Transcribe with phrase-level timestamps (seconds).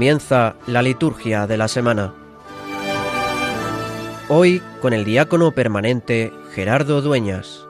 [0.00, 2.14] Comienza la liturgia de la semana.
[4.30, 7.66] Hoy con el diácono permanente Gerardo Dueñas.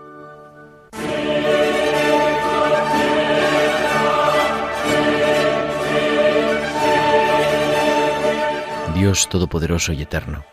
[8.94, 10.44] Dios Todopoderoso y Eterno,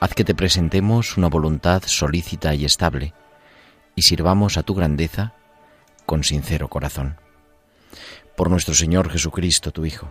[0.00, 3.14] haz que te presentemos una voluntad solícita y estable,
[3.94, 5.32] y sirvamos a tu grandeza
[6.06, 7.20] con sincero corazón.
[8.36, 10.10] Por nuestro Señor Jesucristo, tu Hijo,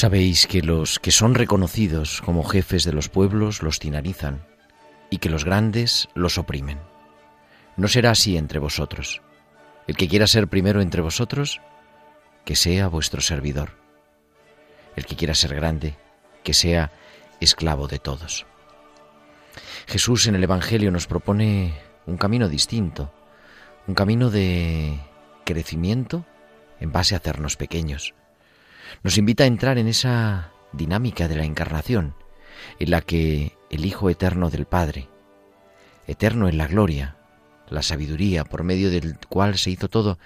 [0.00, 4.42] Sabéis que los que son reconocidos como jefes de los pueblos los tinarizan
[5.10, 6.78] y que los grandes los oprimen.
[7.76, 9.20] No será así entre vosotros.
[9.86, 11.60] El que quiera ser primero entre vosotros,
[12.46, 13.72] que sea vuestro servidor.
[14.96, 15.98] El que quiera ser grande,
[16.44, 16.92] que sea
[17.38, 18.46] esclavo de todos.
[19.86, 21.74] Jesús en el Evangelio nos propone
[22.06, 23.12] un camino distinto,
[23.86, 24.98] un camino de
[25.44, 26.24] crecimiento
[26.80, 28.14] en base a hacernos pequeños
[29.02, 32.14] nos invita a entrar en esa dinámica de la encarnación,
[32.78, 35.08] en la que el Hijo Eterno del Padre,
[36.06, 37.16] eterno en la gloria,
[37.68, 40.18] la sabiduría por medio del cual se hizo todo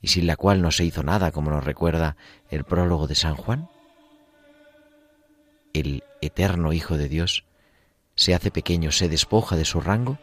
[0.00, 2.16] y sin la cual no se hizo nada, como nos recuerda
[2.50, 3.68] el prólogo de San Juan,
[5.72, 7.44] el eterno Hijo de Dios
[8.14, 10.18] se hace pequeño, se despoja de su rango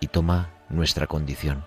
[0.00, 1.64] y toma nuestra condición,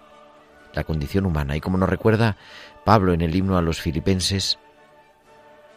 [0.74, 1.56] la condición humana.
[1.56, 2.38] Y como nos recuerda
[2.84, 4.60] Pablo en el himno a los filipenses,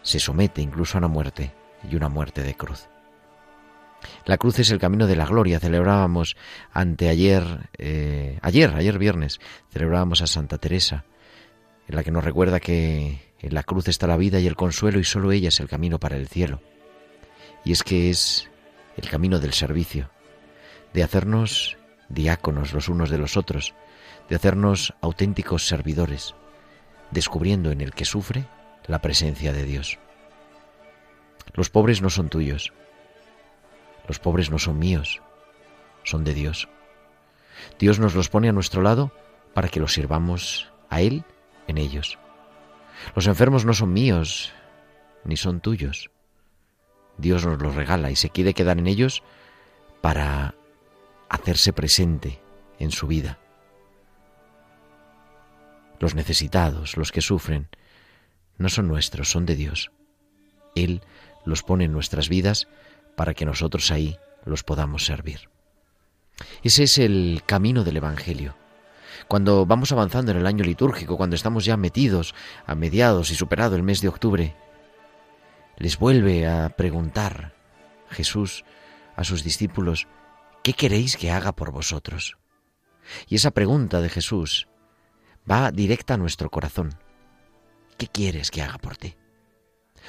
[0.03, 1.53] se somete incluso a una muerte
[1.89, 2.89] y una muerte de cruz.
[4.25, 5.61] La cruz es el camino de la gloria.
[5.61, 6.37] Celebrábamos
[6.73, 11.05] anteayer, eh, ayer, ayer viernes, celebrábamos a Santa Teresa,
[11.89, 14.99] en la que nos recuerda que en la cruz está la vida y el consuelo
[15.01, 16.61] y solo ella es el camino para el cielo.
[17.65, 18.49] Y es que es
[18.97, 20.11] el camino del servicio,
[20.93, 21.77] de hacernos
[22.09, 23.75] diáconos los unos de los otros,
[24.29, 26.35] de hacernos auténticos servidores,
[27.11, 28.47] descubriendo en el que sufre
[28.89, 29.99] la presencia de Dios.
[31.55, 32.73] Los pobres no son tuyos,
[34.09, 35.23] los pobres no son míos,
[36.03, 36.69] son de Dios.
[37.79, 39.13] Dios nos los pone a nuestro lado
[39.55, 41.25] para que los sirvamos a Él
[41.67, 42.19] en ellos.
[43.15, 44.53] Los enfermos no son míos,
[45.25, 46.11] ni son tuyos.
[47.19, 49.23] Dios nos los regala y se quiere quedar en ellos
[50.01, 50.55] para
[51.29, 52.41] hacerse presente
[52.79, 53.39] en su vida.
[55.99, 57.69] Los necesitados, los que sufren,
[58.59, 59.91] no son nuestros, son de Dios.
[60.75, 61.03] Él
[61.45, 62.69] los pone en nuestras vidas
[63.17, 65.49] para que nosotros ahí los podamos servir.
[66.63, 68.57] Ese es el camino del Evangelio.
[69.27, 72.35] Cuando vamos avanzando en el año litúrgico, cuando estamos ya metidos
[72.67, 74.55] a mediados y superado el mes de octubre,
[75.77, 77.55] les vuelve a preguntar
[78.11, 78.65] Jesús
[79.17, 80.07] a sus discípulos,
[80.63, 82.39] ¿qué queréis que haga por vosotros?
[83.29, 84.69] Y esa pregunta de Jesús
[85.51, 86.95] va directa a nuestro corazón.
[87.99, 89.17] ¿Qué quieres que haga por ti?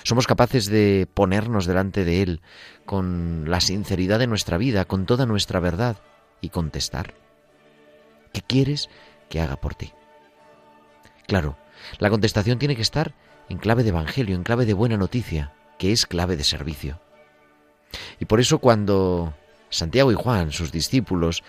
[0.03, 2.41] Somos capaces de ponernos delante de Él
[2.85, 5.97] con la sinceridad de nuestra vida, con toda nuestra verdad
[6.39, 7.15] y contestar.
[8.31, 8.89] ¿Qué quieres
[9.27, 9.91] que haga por ti?
[11.27, 11.57] Claro,
[11.97, 13.15] la contestación tiene que estar
[13.49, 17.01] en clave de Evangelio, en clave de buena noticia, que es clave de servicio.
[18.19, 19.33] Y por eso cuando
[19.69, 21.43] Santiago y Juan, sus discípulos,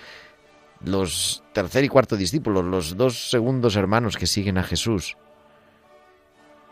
[0.83, 5.17] los tercer y cuarto discípulos, los dos segundos hermanos que siguen a Jesús,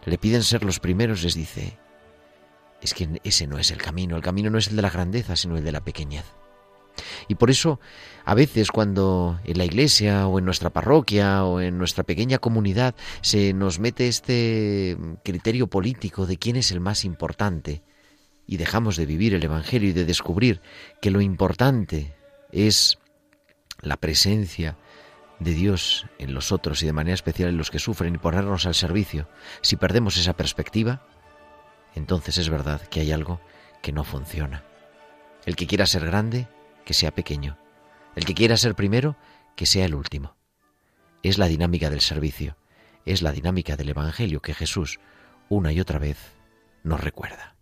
[0.09, 1.79] le piden ser los primeros, les dice,
[2.81, 5.37] es que ese no es el camino, el camino no es el de la grandeza,
[5.37, 6.25] sino el de la pequeñez.
[7.29, 7.81] Y por eso,
[8.25, 12.95] a veces cuando en la iglesia o en nuestra parroquia o en nuestra pequeña comunidad
[13.21, 17.83] se nos mete este criterio político de quién es el más importante
[18.47, 20.61] y dejamos de vivir el Evangelio y de descubrir
[21.01, 22.15] que lo importante
[22.51, 22.99] es
[23.81, 24.77] la presencia
[25.39, 28.67] de Dios en los otros y de manera especial en los que sufren y ponernos
[28.67, 29.29] al servicio,
[29.63, 31.07] si perdemos esa perspectiva,
[31.95, 33.41] entonces es verdad que hay algo
[33.83, 34.65] que no funciona.
[35.47, 36.49] El que quiera ser grande,
[36.85, 37.59] que sea pequeño.
[38.17, 39.17] El que quiera ser primero,
[39.57, 40.37] que sea el último.
[41.23, 42.57] Es la dinámica del servicio,
[43.05, 44.99] es la dinámica del Evangelio que Jesús
[45.49, 46.19] una y otra vez
[46.83, 47.58] nos recuerda.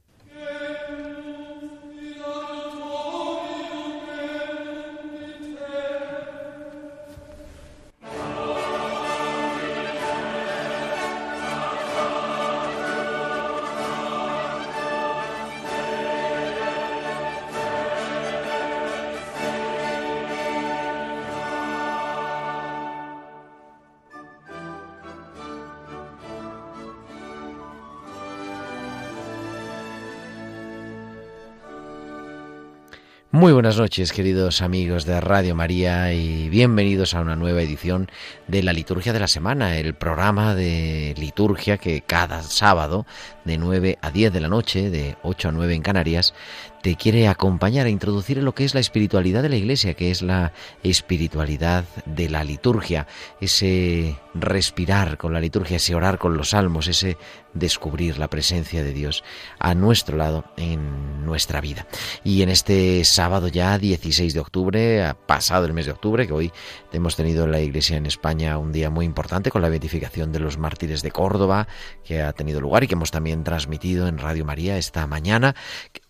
[33.37, 38.11] Muy buenas noches, queridos amigos de Radio María, y bienvenidos a una nueva edición
[38.49, 43.05] de la Liturgia de la Semana, el programa de liturgia que cada sábado,
[43.47, 46.35] de 9 a 10 de la noche, de 8 a 9 en Canarias,
[46.83, 50.23] te quiere acompañar a introducir lo que es la espiritualidad de la Iglesia, que es
[50.23, 50.53] la
[50.83, 53.07] espiritualidad de la liturgia,
[53.41, 57.17] ese respirar con la liturgia, ese orar con los salmos, ese
[57.55, 59.25] descubrir la presencia de Dios
[59.59, 61.87] a nuestro lado en nuestra vida.
[62.23, 66.33] Y en este sábado ya 16 de octubre, ha pasado el mes de octubre, que
[66.33, 66.53] hoy
[66.93, 70.39] hemos tenido en la Iglesia en España un día muy importante con la beatificación de
[70.39, 71.67] los mártires de Córdoba,
[72.05, 75.55] que ha tenido lugar y que hemos también transmitido en Radio María esta mañana.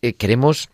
[0.03, 0.71] Eh, queremos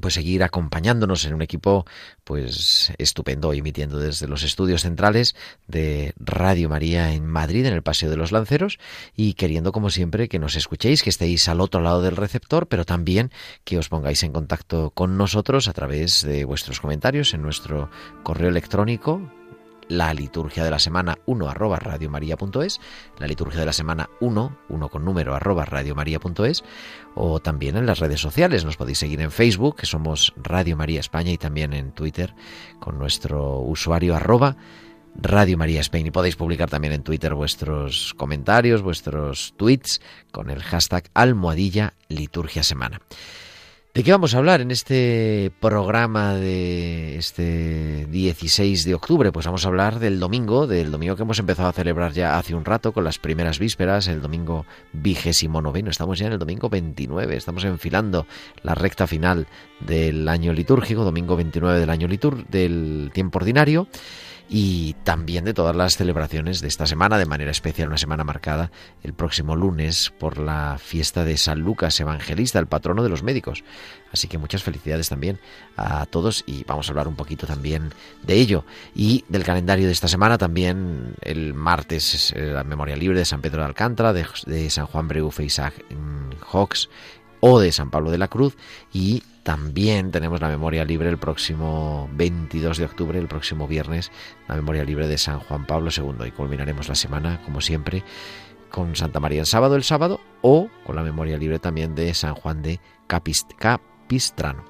[0.00, 1.84] pues seguir acompañándonos en un equipo
[2.24, 5.34] pues estupendo emitiendo desde los estudios centrales
[5.66, 8.78] de Radio María en Madrid en el Paseo de los Lanceros
[9.16, 12.84] y queriendo como siempre que nos escuchéis, que estéis al otro lado del receptor, pero
[12.84, 13.32] también
[13.64, 17.90] que os pongáis en contacto con nosotros a través de vuestros comentarios en nuestro
[18.22, 19.20] correo electrónico
[19.88, 22.80] la liturgia de la semana 1 arroba radiomaria.es,
[23.18, 26.64] la liturgia de la semana 1, 1 con número arroba radiomaria.es,
[27.14, 28.64] o también en las redes sociales.
[28.64, 32.34] Nos podéis seguir en Facebook, que somos Radio María España, y también en Twitter
[32.78, 34.56] con nuestro usuario arroba
[35.16, 36.08] Radio María España.
[36.08, 40.00] Y podéis publicar también en Twitter vuestros comentarios, vuestros tweets
[40.30, 43.00] con el hashtag almohadilla liturgia semana.
[43.94, 49.32] ¿De qué vamos a hablar en este programa de este 16 de octubre?
[49.32, 52.54] Pues vamos a hablar del domingo, del domingo que hemos empezado a celebrar ya hace
[52.54, 55.90] un rato con las primeras vísperas, el domingo vigésimo noveno.
[55.90, 58.26] Estamos ya en el domingo 29, estamos enfilando
[58.62, 59.48] la recta final
[59.80, 63.88] del año litúrgico, domingo 29 del año litur del tiempo ordinario
[64.48, 68.70] y también de todas las celebraciones de esta semana, de manera especial una semana marcada
[69.02, 73.62] el próximo lunes por la fiesta de San Lucas Evangelista, el patrono de los médicos.
[74.12, 75.38] Así que muchas felicidades también
[75.76, 77.92] a todos y vamos a hablar un poquito también
[78.22, 78.64] de ello.
[78.94, 83.42] Y del calendario de esta semana también el martes es la memoria libre de San
[83.42, 85.84] Pedro de Alcántara, de, San Juan Breufe Isaac
[86.50, 86.88] Hawks
[87.40, 88.56] o de San Pablo de la Cruz
[88.92, 94.12] y también tenemos la memoria libre el próximo 22 de octubre, el próximo viernes,
[94.46, 96.26] la memoria libre de San Juan Pablo II.
[96.26, 98.04] Y culminaremos la semana, como siempre,
[98.70, 102.34] con Santa María el sábado, el sábado, o con la memoria libre también de San
[102.34, 104.64] Juan de Capistrano.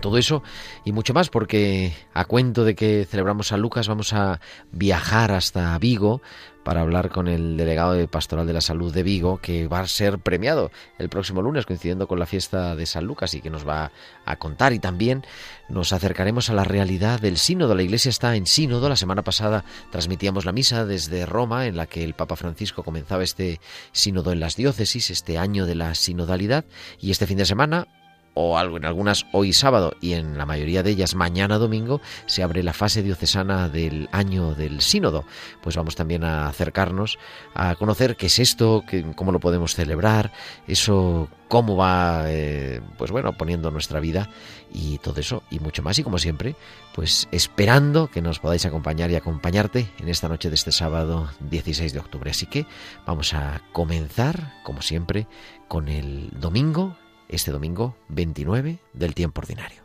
[0.00, 0.42] Todo eso
[0.84, 4.40] y mucho más porque a cuento de que celebramos a Lucas vamos a
[4.72, 6.20] viajar hasta Vigo
[6.64, 9.86] para hablar con el delegado de Pastoral de la Salud de Vigo, que va a
[9.86, 13.68] ser premiado el próximo lunes, coincidiendo con la fiesta de San Lucas, y que nos
[13.68, 13.92] va
[14.24, 14.72] a contar.
[14.72, 15.24] Y también
[15.68, 17.74] nos acercaremos a la realidad del sínodo.
[17.74, 18.88] La Iglesia está en sínodo.
[18.88, 23.22] La semana pasada transmitíamos la misa desde Roma, en la que el Papa Francisco comenzaba
[23.22, 23.60] este
[23.92, 26.64] sínodo en las diócesis, este año de la sinodalidad.
[26.98, 27.86] Y este fin de semana
[28.34, 32.42] o algo, en algunas hoy sábado y en la mayoría de ellas mañana domingo se
[32.42, 35.24] abre la fase diocesana del año del sínodo.
[35.62, 37.18] Pues vamos también a acercarnos
[37.54, 40.32] a conocer qué es esto, cómo lo podemos celebrar,
[40.66, 44.28] eso cómo va, eh, pues bueno, poniendo nuestra vida
[44.72, 45.98] y todo eso y mucho más.
[45.98, 46.56] Y como siempre,
[46.94, 51.92] pues esperando que nos podáis acompañar y acompañarte en esta noche de este sábado 16
[51.92, 52.30] de octubre.
[52.30, 52.66] Así que
[53.06, 55.28] vamos a comenzar, como siempre,
[55.68, 56.96] con el domingo
[57.28, 59.83] este domingo 29 del tiempo ordinario.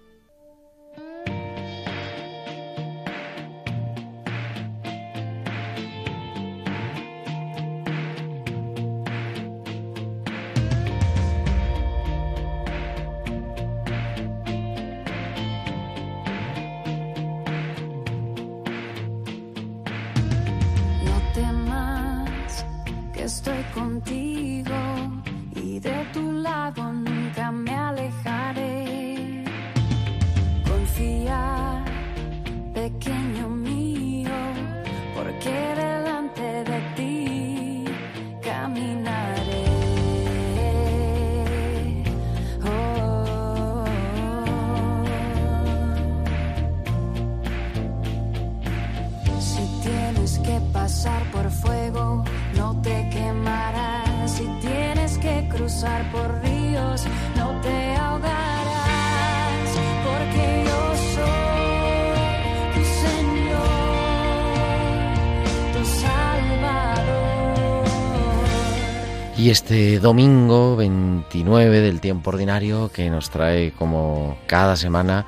[72.25, 75.25] Ordinario que nos trae como cada semana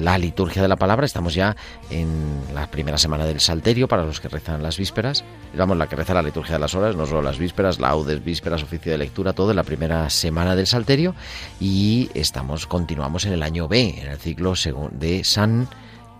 [0.00, 1.06] la liturgia de la palabra.
[1.06, 1.56] Estamos ya
[1.90, 5.24] en la primera semana del Salterio para los que rezan las vísperas.
[5.56, 8.62] Vamos, la que reza la liturgia de las horas, no solo las vísperas, laudes, vísperas,
[8.62, 11.14] oficio de lectura, todo en la primera semana del Salterio.
[11.60, 14.54] Y estamos, continuamos en el año B, en el ciclo
[14.92, 15.68] de San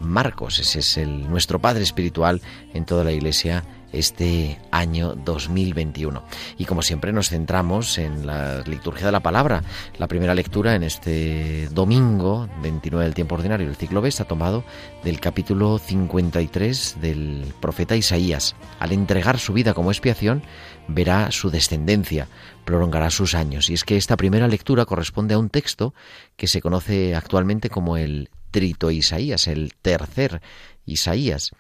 [0.00, 0.58] Marcos.
[0.58, 2.40] Ese es el, nuestro Padre espiritual
[2.74, 3.64] en toda la Iglesia
[3.98, 6.22] este año 2021.
[6.58, 9.62] Y como siempre nos centramos en la liturgia de la palabra.
[9.98, 14.64] La primera lectura en este domingo 29 del tiempo ordinario del ciclo B está tomado
[15.02, 18.54] del capítulo 53 del profeta Isaías.
[18.78, 20.42] Al entregar su vida como expiación,
[20.88, 22.28] verá su descendencia,
[22.64, 23.70] prolongará sus años.
[23.70, 25.94] Y es que esta primera lectura corresponde a un texto
[26.36, 30.40] que se conoce actualmente como el Trito Isaías, el tercer
[30.86, 31.52] Isaías.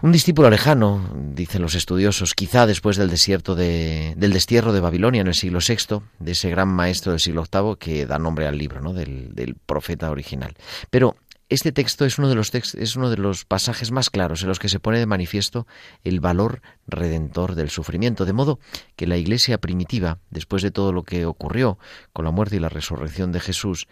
[0.00, 5.22] Un discípulo lejano, dicen los estudiosos, quizá después del desierto de, del destierro de Babilonia
[5.22, 8.56] en el siglo VI, de ese gran maestro del siglo VIII que da nombre al
[8.56, 8.92] libro, ¿no?
[8.92, 10.54] del, profeta original.
[10.90, 11.16] Pero
[11.48, 14.60] este texto es uno, de los es uno de los pasajes más claros en los
[14.60, 15.66] que se pone de manifiesto
[16.04, 18.60] el valor redentor del sufrimiento, de modo
[18.94, 21.76] que la Iglesia primitiva, después de todo lo que ocurrió
[22.12, 23.88] con la muerte y la resurrección de Jesús,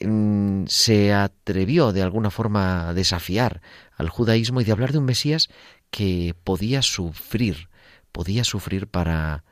[0.00, 3.62] mm, se atrevió de alguna forma a desafiar
[3.96, 5.48] al judaísmo y de hablar de un Mesías
[5.90, 7.68] que podía sufrir,
[8.12, 9.44] podía sufrir para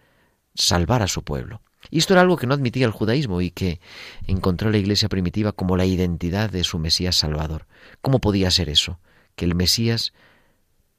[0.55, 1.63] salvar a su pueblo.
[1.91, 3.81] Y esto era algo que no admitía el judaísmo y que
[4.27, 7.67] encontró la iglesia primitiva como la identidad de su Mesías Salvador.
[8.01, 9.01] ¿Cómo podía ser eso?
[9.35, 10.13] Que el Mesías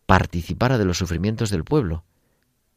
[0.06, 2.04] participara de los sufrimientos del pueblo.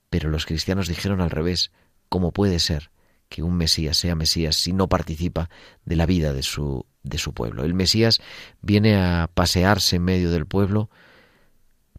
[0.09, 1.73] Pero los cristianos dijeron al revés,
[2.09, 2.91] ¿cómo puede ser
[3.29, 5.51] que un Mesías sea Mesías si no participa
[5.85, 7.65] de la vida de su de su pueblo.
[7.65, 8.21] El Mesías
[8.61, 10.91] viene a pasearse en medio del pueblo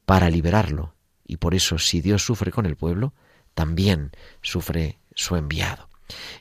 [0.05, 0.93] para liberarlo.
[1.25, 3.13] Y por eso, si Dios sufre con el pueblo,
[3.53, 4.11] también
[4.41, 5.89] sufre su enviado.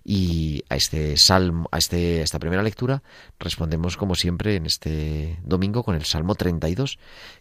[0.05, 3.03] Y a este salmo, a este, esta primera lectura,
[3.39, 6.99] respondemos como siempre en este domingo con el Salmo 32,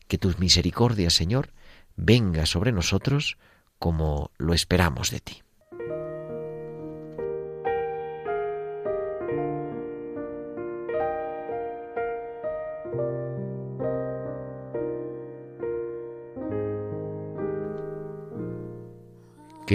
[0.08, 1.52] que tu misericordia, Señor,
[1.96, 3.38] venga sobre nosotros
[3.78, 5.45] como lo esperamos de ti.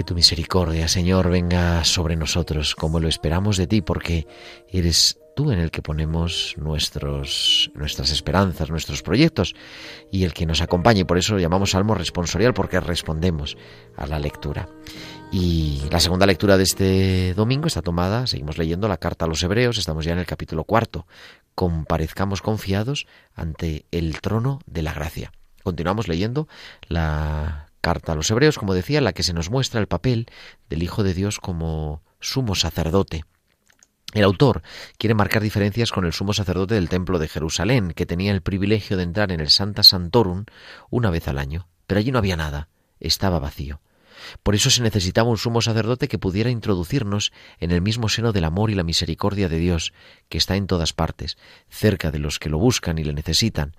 [0.01, 4.27] Que tu misericordia, Señor, venga sobre nosotros como lo esperamos de ti, porque
[4.67, 9.55] eres tú en el que ponemos nuestros, nuestras esperanzas, nuestros proyectos
[10.11, 11.01] y el que nos acompaña.
[11.01, 13.59] Y por eso llamamos Salmo responsorial, porque respondemos
[13.95, 14.71] a la lectura.
[15.31, 19.43] Y la segunda lectura de este domingo está tomada, seguimos leyendo la carta a los
[19.43, 21.07] Hebreos, estamos ya en el capítulo cuarto.
[21.55, 25.31] Comparezcamos confiados ante el trono de la gracia.
[25.63, 26.49] Continuamos leyendo
[26.89, 30.27] la carta a los hebreos, como decía, la que se nos muestra el papel
[30.69, 33.25] del Hijo de Dios como sumo sacerdote.
[34.13, 34.63] El autor
[34.99, 38.97] quiere marcar diferencias con el sumo sacerdote del Templo de Jerusalén, que tenía el privilegio
[38.97, 40.47] de entrar en el Santa Santorum
[40.91, 42.69] una vez al año, pero allí no había nada,
[42.99, 43.81] estaba vacío.
[44.43, 48.45] Por eso se necesitaba un sumo sacerdote que pudiera introducirnos en el mismo seno del
[48.45, 49.93] amor y la misericordia de Dios,
[50.29, 51.37] que está en todas partes,
[51.69, 53.77] cerca de los que lo buscan y le necesitan.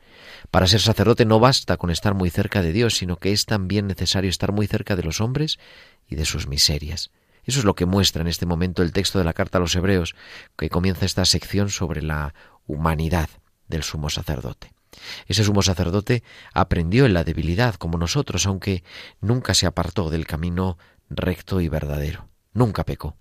[0.49, 3.87] Para ser sacerdote no basta con estar muy cerca de Dios, sino que es también
[3.87, 5.59] necesario estar muy cerca de los hombres
[6.07, 7.11] y de sus miserias.
[7.43, 9.75] Eso es lo que muestra en este momento el texto de la carta a los
[9.75, 10.15] Hebreos,
[10.57, 12.33] que comienza esta sección sobre la
[12.67, 13.29] humanidad
[13.67, 14.71] del sumo sacerdote.
[15.27, 18.83] Ese sumo sacerdote aprendió en la debilidad como nosotros, aunque
[19.19, 20.77] nunca se apartó del camino
[21.09, 22.27] recto y verdadero.
[22.53, 23.15] Nunca pecó.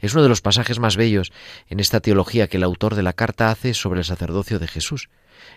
[0.00, 1.32] Es uno de los pasajes más bellos
[1.68, 5.08] en esta teología que el autor de la carta hace sobre el sacerdocio de Jesús.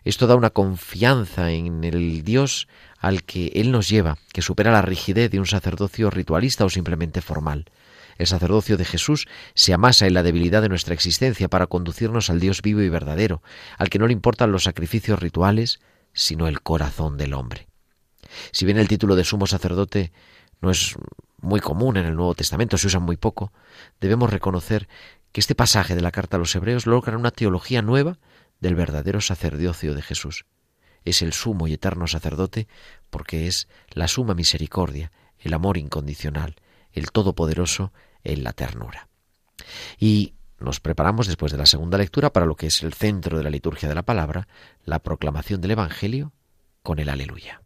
[0.03, 2.67] Esto da una confianza en el Dios
[2.99, 7.21] al que Él nos lleva, que supera la rigidez de un sacerdocio ritualista o simplemente
[7.21, 7.65] formal.
[8.17, 12.39] El sacerdocio de Jesús se amasa en la debilidad de nuestra existencia para conducirnos al
[12.39, 13.41] Dios vivo y verdadero,
[13.77, 15.79] al que no le importan los sacrificios rituales,
[16.13, 17.67] sino el corazón del hombre.
[18.51, 20.11] Si bien el título de sumo sacerdote
[20.61, 20.95] no es
[21.39, 23.53] muy común en el Nuevo Testamento, se usa muy poco,
[24.01, 24.87] debemos reconocer
[25.31, 28.17] que este pasaje de la carta a los hebreos logra una teología nueva
[28.59, 30.45] del verdadero sacerdocio de Jesús.
[31.05, 32.67] Es el sumo y eterno sacerdote
[33.09, 36.55] porque es la suma misericordia, el amor incondicional,
[36.91, 37.93] el todopoderoso
[38.23, 39.07] en la ternura.
[39.99, 43.43] Y nos preparamos después de la segunda lectura para lo que es el centro de
[43.43, 44.47] la liturgia de la palabra,
[44.83, 46.33] la proclamación del Evangelio
[46.81, 47.61] con el aleluya.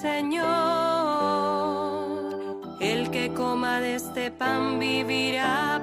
[0.00, 0.48] Señor.
[2.80, 5.79] El que coma de este pan vivirá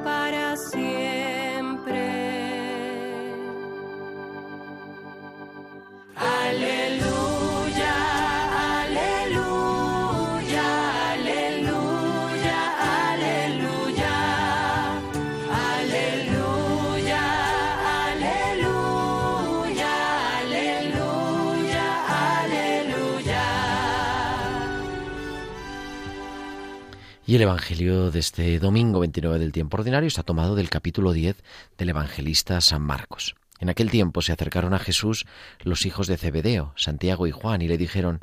[27.37, 31.43] el Evangelio de este domingo 29 del tiempo ordinario está tomado del capítulo 10
[31.77, 33.35] del evangelista San Marcos.
[33.59, 35.27] En aquel tiempo se acercaron a Jesús
[35.61, 38.21] los hijos de Zebedeo, Santiago y Juan, y le dijeron,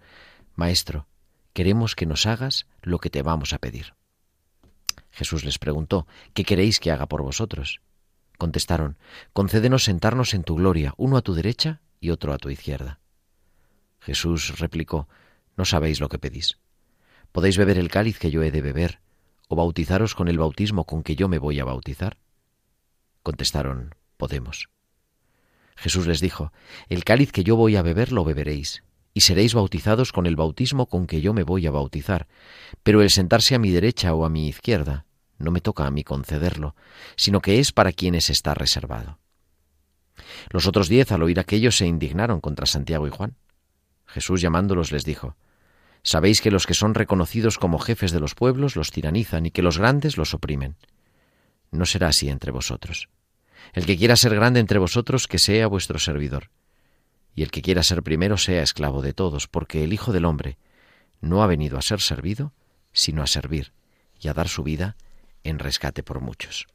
[0.56, 1.06] Maestro,
[1.52, 3.94] queremos que nos hagas lo que te vamos a pedir.
[5.12, 7.82] Jesús les preguntó, ¿qué queréis que haga por vosotros?
[8.36, 8.98] Contestaron,
[9.32, 12.98] concédenos sentarnos en tu gloria, uno a tu derecha y otro a tu izquierda.
[14.00, 15.08] Jesús replicó,
[15.56, 16.58] No sabéis lo que pedís.
[17.30, 19.03] ¿Podéis beber el cáliz que yo he de beber,
[19.54, 22.18] bautizaros con el bautismo con que yo me voy a bautizar?
[23.22, 24.68] Contestaron, Podemos.
[25.76, 26.52] Jesús les dijo,
[26.88, 30.86] El cáliz que yo voy a beber lo beberéis, y seréis bautizados con el bautismo
[30.86, 32.26] con que yo me voy a bautizar,
[32.82, 35.06] pero el sentarse a mi derecha o a mi izquierda
[35.38, 36.74] no me toca a mí concederlo,
[37.16, 39.18] sino que es para quienes está reservado.
[40.50, 43.36] Los otros diez al oír aquello se indignaron contra Santiago y Juan.
[44.06, 45.36] Jesús llamándolos les dijo,
[46.04, 49.62] Sabéis que los que son reconocidos como jefes de los pueblos los tiranizan y que
[49.62, 50.76] los grandes los oprimen.
[51.70, 53.08] No será así entre vosotros.
[53.72, 56.50] El que quiera ser grande entre vosotros, que sea vuestro servidor.
[57.34, 60.58] Y el que quiera ser primero, sea esclavo de todos, porque el Hijo del Hombre
[61.22, 62.52] no ha venido a ser servido,
[62.92, 63.72] sino a servir
[64.20, 64.96] y a dar su vida
[65.42, 66.66] en rescate por muchos.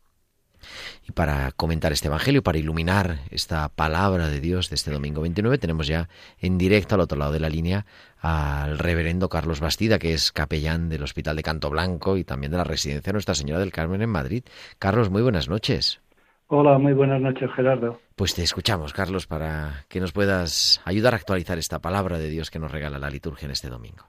[1.08, 5.58] Y para comentar este Evangelio, para iluminar esta palabra de Dios de este domingo 29,
[5.58, 7.86] tenemos ya en directo al otro lado de la línea
[8.22, 12.58] al reverendo Carlos Bastida, que es capellán del Hospital de Canto Blanco y también de
[12.58, 14.44] la Residencia Nuestra Señora del Carmen en Madrid.
[14.78, 16.02] Carlos, muy buenas noches.
[16.48, 18.00] Hola, muy buenas noches, Gerardo.
[18.16, 22.50] Pues te escuchamos, Carlos, para que nos puedas ayudar a actualizar esta palabra de Dios
[22.50, 24.06] que nos regala la liturgia en este domingo.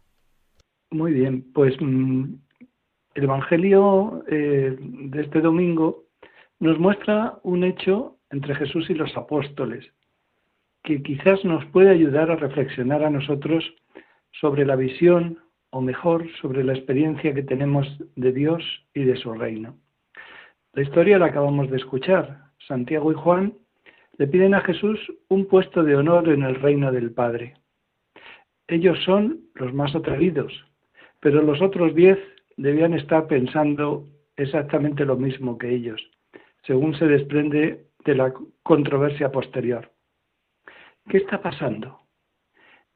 [0.90, 2.24] Muy bien, pues mm,
[3.14, 6.04] el Evangelio eh, de este domingo
[6.60, 9.90] nos muestra un hecho entre Jesús y los apóstoles
[10.82, 13.64] que quizás nos puede ayudar a reflexionar a nosotros
[14.32, 15.38] sobre la visión,
[15.70, 18.62] o mejor, sobre la experiencia que tenemos de Dios
[18.94, 19.76] y de su reino.
[20.72, 22.44] La historia la acabamos de escuchar.
[22.66, 23.54] Santiago y Juan
[24.16, 27.54] le piden a Jesús un puesto de honor en el reino del Padre.
[28.68, 30.52] Ellos son los más atrevidos,
[31.20, 32.18] pero los otros diez
[32.56, 36.00] debían estar pensando exactamente lo mismo que ellos
[36.62, 39.90] según se desprende de la controversia posterior.
[41.08, 42.00] ¿Qué está pasando?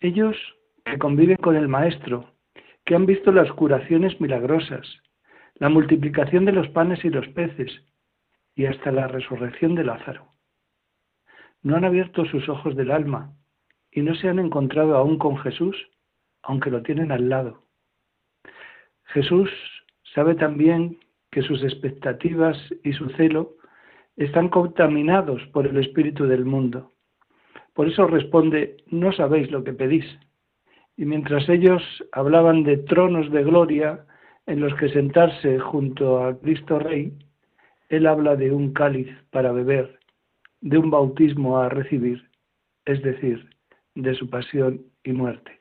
[0.01, 0.37] Ellos
[0.85, 2.35] que conviven con el Maestro,
[2.85, 4.87] que han visto las curaciones milagrosas,
[5.55, 7.71] la multiplicación de los panes y los peces
[8.55, 10.29] y hasta la resurrección de Lázaro.
[11.63, 13.33] No han abierto sus ojos del alma
[13.91, 15.77] y no se han encontrado aún con Jesús,
[16.43, 17.63] aunque lo tienen al lado.
[19.05, 19.51] Jesús
[20.15, 20.99] sabe también
[21.35, 23.57] que sus expectativas y su celo
[24.17, 26.93] están contaminados por el espíritu del mundo.
[27.73, 30.07] Por eso responde, no sabéis lo que pedís.
[30.97, 34.07] Y mientras ellos hablaban de tronos de gloria
[34.47, 37.13] en los que sentarse junto a Cristo Rey,
[37.89, 39.99] Él habla de un cáliz para beber,
[40.61, 42.23] de un bautismo a recibir,
[42.85, 43.45] es decir,
[43.97, 45.59] de su pasión y muerte.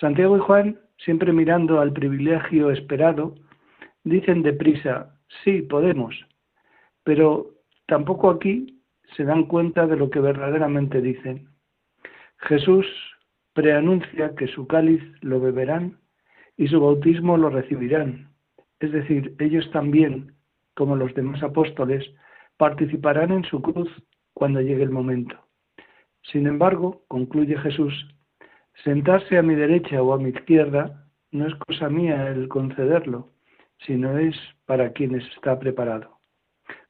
[0.00, 3.34] Santiago y Juan, siempre mirando al privilegio esperado,
[4.04, 6.14] Dicen deprisa, sí, podemos,
[7.04, 7.50] pero
[7.86, 8.82] tampoco aquí
[9.16, 11.48] se dan cuenta de lo que verdaderamente dicen.
[12.38, 12.86] Jesús
[13.52, 15.98] preanuncia que su cáliz lo beberán
[16.56, 18.30] y su bautismo lo recibirán.
[18.80, 20.34] Es decir, ellos también,
[20.74, 22.04] como los demás apóstoles,
[22.56, 23.88] participarán en su cruz
[24.34, 25.36] cuando llegue el momento.
[26.22, 27.92] Sin embargo, concluye Jesús,
[28.84, 33.30] sentarse a mi derecha o a mi izquierda no es cosa mía el concederlo,
[33.86, 36.18] sino es para quienes está preparado.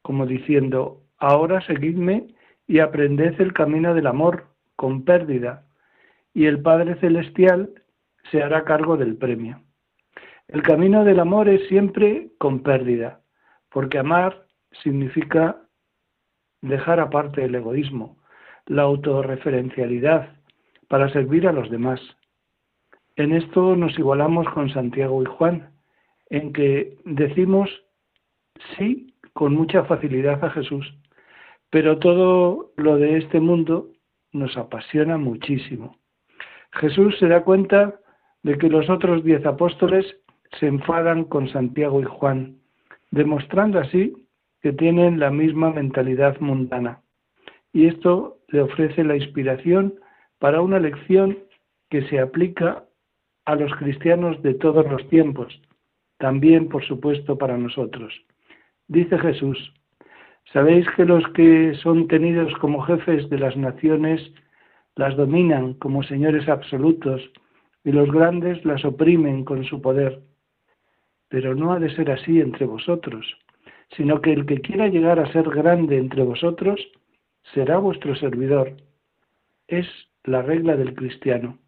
[0.02, 2.34] Como diciendo, ahora seguidme
[2.66, 5.66] y aprended el camino del amor con pérdida,
[6.34, 7.70] y el Padre Celestial
[8.30, 9.62] se hará cargo del premio.
[10.48, 13.20] El camino del amor es siempre con pérdida,
[13.70, 14.46] porque amar
[14.82, 15.62] significa
[16.60, 18.18] dejar aparte el egoísmo,
[18.66, 20.36] la autorreferencialidad,
[20.88, 22.00] para servir a los demás.
[23.16, 25.71] En esto nos igualamos con Santiago y Juan,
[26.32, 27.68] en que decimos
[28.76, 30.92] sí con mucha facilidad a Jesús,
[31.70, 33.90] pero todo lo de este mundo
[34.32, 35.98] nos apasiona muchísimo.
[36.72, 38.00] Jesús se da cuenta
[38.42, 40.06] de que los otros diez apóstoles
[40.58, 42.56] se enfadan con Santiago y Juan,
[43.10, 44.14] demostrando así
[44.62, 47.02] que tienen la misma mentalidad mundana.
[47.74, 50.00] Y esto le ofrece la inspiración
[50.38, 51.38] para una lección
[51.90, 52.84] que se aplica
[53.44, 55.60] a los cristianos de todos los tiempos,
[56.22, 58.14] también por supuesto para nosotros.
[58.86, 59.58] Dice Jesús,
[60.52, 64.20] ¿sabéis que los que son tenidos como jefes de las naciones
[64.94, 67.20] las dominan como señores absolutos
[67.82, 70.20] y los grandes las oprimen con su poder?
[71.28, 73.26] Pero no ha de ser así entre vosotros,
[73.96, 76.80] sino que el que quiera llegar a ser grande entre vosotros
[77.52, 78.76] será vuestro servidor.
[79.66, 79.88] Es
[80.22, 81.58] la regla del cristiano.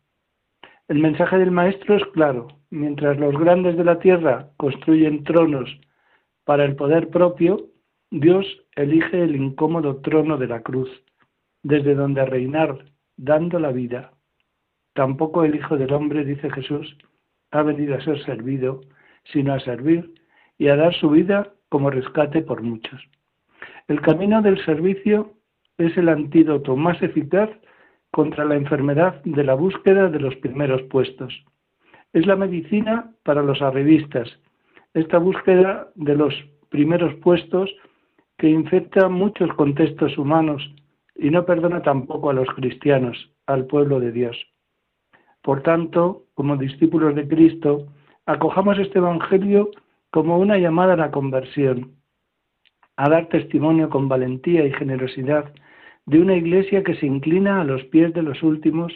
[0.87, 2.47] El mensaje del Maestro es claro.
[2.75, 5.71] Mientras los grandes de la tierra construyen tronos
[6.43, 7.69] para el poder propio,
[8.11, 10.91] Dios elige el incómodo trono de la cruz,
[11.63, 12.85] desde donde reinar,
[13.17, 14.11] dando la vida.
[14.93, 16.99] Tampoco el Hijo del Hombre, dice Jesús,
[17.53, 18.81] ha venido a ser servido,
[19.23, 20.13] sino a servir
[20.59, 23.01] y a dar su vida como rescate por muchos.
[23.87, 25.35] El camino del servicio
[25.79, 27.51] es el antídoto más eficaz
[28.11, 31.45] contra la enfermedad de la búsqueda de los primeros puestos.
[32.15, 34.31] Es la medicina para los arribistas,
[34.95, 36.33] esta búsqueda de los
[36.69, 37.69] primeros puestos
[38.39, 40.63] que infecta muchos contextos humanos
[41.17, 44.37] y no perdona tampoco a los cristianos, al pueblo de Dios.
[45.43, 47.89] Por tanto, como discípulos de Cristo,
[48.27, 49.73] acojamos este Evangelio
[50.13, 51.97] como una llamada a la conversión,
[52.97, 55.53] a dar testimonio con valentía y generosidad
[56.07, 58.93] de una iglesia que se inclina a los pies de los últimos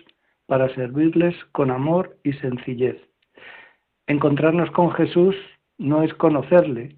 [0.46, 3.07] para servirles con amor y sencillez.
[4.08, 5.36] Encontrarnos con Jesús
[5.76, 6.96] no es conocerle,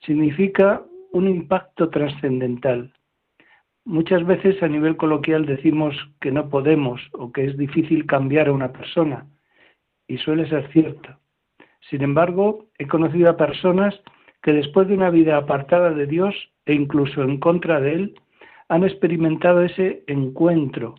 [0.00, 0.82] significa
[1.12, 2.92] un impacto trascendental.
[3.84, 8.52] Muchas veces a nivel coloquial decimos que no podemos o que es difícil cambiar a
[8.52, 9.26] una persona,
[10.08, 11.16] y suele ser cierto.
[11.88, 13.94] Sin embargo, he conocido a personas
[14.42, 16.34] que después de una vida apartada de Dios
[16.66, 18.20] e incluso en contra de Él,
[18.68, 20.96] han experimentado ese encuentro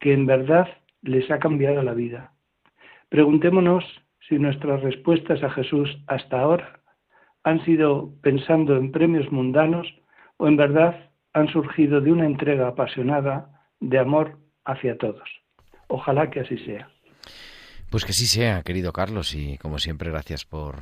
[0.00, 0.68] que en verdad
[1.00, 2.34] les ha cambiado la vida.
[3.08, 3.84] Preguntémonos
[4.28, 6.80] si nuestras respuestas a Jesús hasta ahora
[7.44, 9.86] han sido pensando en premios mundanos
[10.36, 15.28] o en verdad han surgido de una entrega apasionada de amor hacia todos.
[15.88, 16.88] Ojalá que así sea.
[17.90, 20.76] Pues que sí sea, querido Carlos, y como siempre, gracias por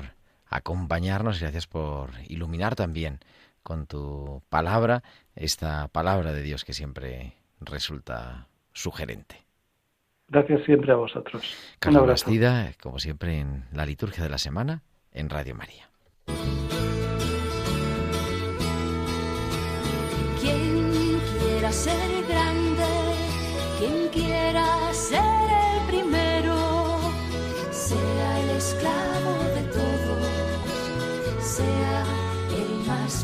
[0.48, 3.20] acompañarnos y gracias por iluminar también
[3.62, 5.02] con tu palabra,
[5.34, 9.43] esta palabra de Dios que siempre resulta sugerente.
[10.28, 11.42] Gracias siempre a vosotros.
[11.78, 14.82] Carlos Bastida, como siempre, en la liturgia de la semana
[15.12, 15.88] en Radio María.
[20.40, 22.84] Quien quiera ser grande,
[23.78, 26.98] quien quiera ser el primero,
[27.70, 30.26] sea el esclavo de todos,
[31.40, 32.04] sea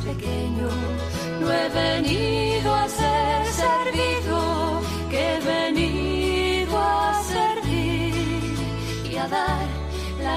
[0.04, 0.68] pequeño,
[1.40, 2.39] no he venido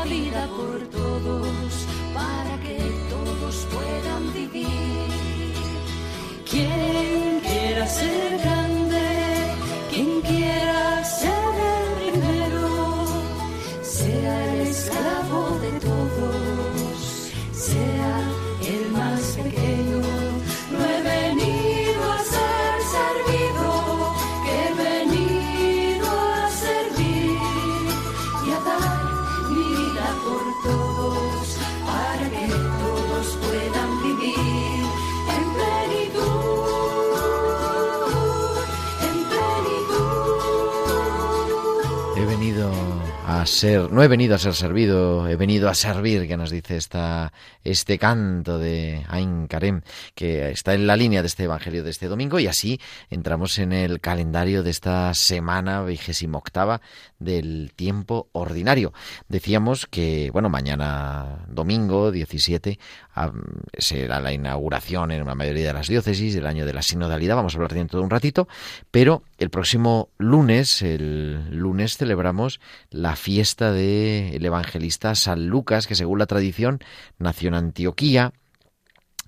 [0.06, 2.78] vida por todos, para que
[3.10, 4.68] todos puedan vivir.
[6.50, 8.53] Quien quiera ser
[43.46, 47.34] ser, no he venido a ser servido, he venido a servir, que nos dice esta,
[47.64, 49.82] este canto de Ain Karem,
[50.16, 52.80] que está en la línea de este Evangelio de este domingo, y así
[53.10, 56.82] entramos en el calendario de esta semana vigésima octava
[57.20, 58.94] del tiempo ordinario.
[59.28, 62.80] Decíamos que, bueno, mañana domingo 17
[63.78, 67.54] será la inauguración en la mayoría de las diócesis del año de la sinodalidad, vamos
[67.54, 68.48] a hablar dentro de un ratito,
[68.92, 76.20] pero el próximo lunes, el lunes celebramos la fiesta del evangelista San Lucas, que según
[76.20, 76.80] la tradición
[77.20, 78.34] nació en Antioquía,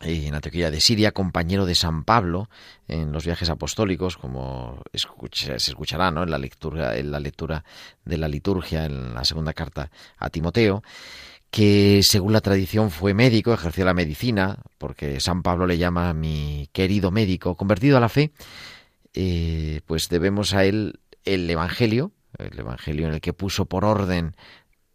[0.01, 2.49] en Antioquía de Siria, compañero de San Pablo
[2.87, 6.23] en los viajes apostólicos, como se escuchará ¿no?
[6.23, 7.63] en, la lectura, en la lectura
[8.03, 10.81] de la liturgia, en la segunda carta a Timoteo,
[11.49, 16.69] que según la tradición fue médico, ejerció la medicina, porque San Pablo le llama mi
[16.73, 18.31] querido médico, convertido a la fe,
[19.15, 24.35] eh, pues debemos a él el Evangelio, el Evangelio en el que puso por orden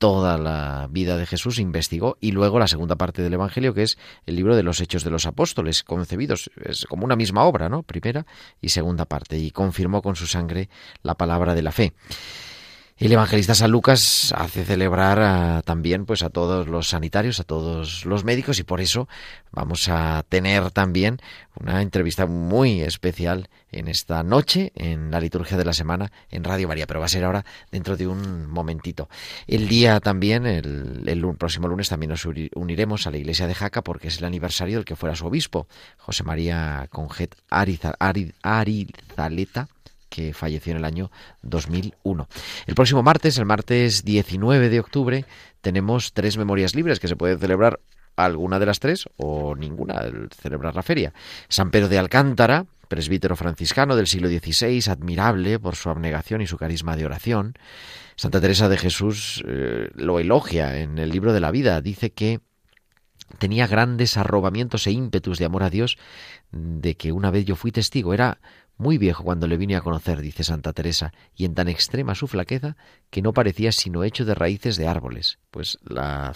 [0.01, 3.99] toda la vida de Jesús, investigó, y luego la segunda parte del Evangelio, que es
[4.25, 7.83] el libro de los Hechos de los Apóstoles, concebidos, es como una misma obra, ¿no?
[7.83, 8.25] Primera
[8.63, 10.71] y segunda parte, y confirmó con su sangre
[11.03, 11.93] la palabra de la fe.
[13.01, 18.25] El evangelista San Lucas hace celebrar también pues a todos los sanitarios, a todos los
[18.25, 19.09] médicos y por eso
[19.53, 21.19] vamos a tener también
[21.59, 26.69] una entrevista muy especial en esta noche en la liturgia de la semana en Radio
[26.69, 29.09] María, pero va a ser ahora dentro de un momentito.
[29.47, 33.81] El día también, el, el próximo lunes también nos uniremos a la iglesia de Jaca
[33.81, 37.97] porque es el aniversario del que fuera su obispo, José María Conjet Arizaleta
[40.11, 41.11] que falleció en el año
[41.43, 42.29] 2001.
[42.67, 45.25] El próximo martes, el martes 19 de octubre,
[45.63, 47.81] tenemos tres memorias libres que se pueden celebrar
[48.17, 50.03] alguna de las tres o ninguna,
[50.39, 51.15] celebrar la feria.
[51.49, 56.59] San Pedro de Alcántara, presbítero franciscano del siglo XVI, admirable por su abnegación y su
[56.59, 57.55] carisma de oración.
[58.17, 62.41] Santa Teresa de Jesús eh, lo elogia en el libro de la vida, dice que
[63.39, 65.97] tenía grandes arrobamientos e ímpetus de amor a Dios,
[66.51, 68.41] de que una vez yo fui testigo, era
[68.81, 72.27] muy viejo cuando le vine a conocer, dice Santa Teresa, y en tan extrema su
[72.27, 72.77] flaqueza
[73.11, 75.39] que no parecía sino hecho de raíces de árboles.
[75.51, 76.33] Pues la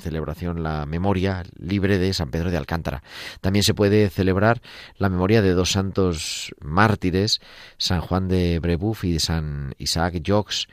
[0.00, 3.02] celebración, la memoria libre de San Pedro de Alcántara.
[3.42, 4.62] También se puede celebrar
[4.96, 7.40] la memoria de dos santos mártires,
[7.76, 10.68] San Juan de Brebeuf y San Isaac Jox,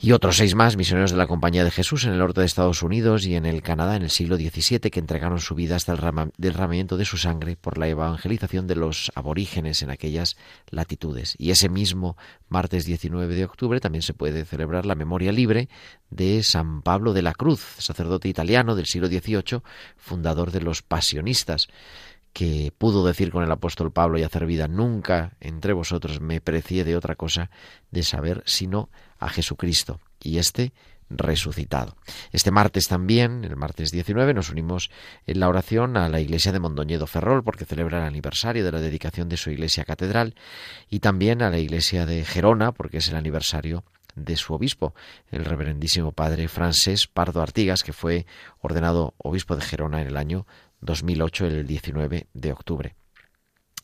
[0.00, 2.82] y otros seis más misioneros de la Compañía de Jesús en el norte de Estados
[2.84, 6.30] Unidos y en el Canadá en el siglo XVII que entregaron su vida hasta el
[6.36, 10.36] derramamiento de su sangre por la evangelización de los aborígenes en aquellas
[10.70, 11.34] latitudes.
[11.36, 12.16] Y ese mismo
[12.48, 15.68] martes 19 de octubre también se puede celebrar la memoria libre
[16.10, 19.62] de San Pablo de la Cruz, sacerdote italiano del siglo XVIII,
[19.96, 21.68] fundador de los pasionistas
[22.32, 26.84] que pudo decir con el apóstol Pablo y hacer vida, nunca entre vosotros me precie
[26.84, 27.50] de otra cosa
[27.90, 30.72] de saber sino a Jesucristo y este
[31.10, 31.96] resucitado.
[32.32, 34.90] Este martes también, el martes 19, nos unimos
[35.26, 38.80] en la oración a la iglesia de Mondoñedo Ferrol porque celebra el aniversario de la
[38.80, 40.34] dedicación de su iglesia catedral
[40.90, 44.94] y también a la iglesia de Gerona porque es el aniversario de su obispo,
[45.30, 48.26] el reverendísimo padre Francés Pardo Artigas, que fue
[48.60, 50.46] ordenado obispo de Gerona en el año
[50.80, 52.96] 2008, el 19 de octubre.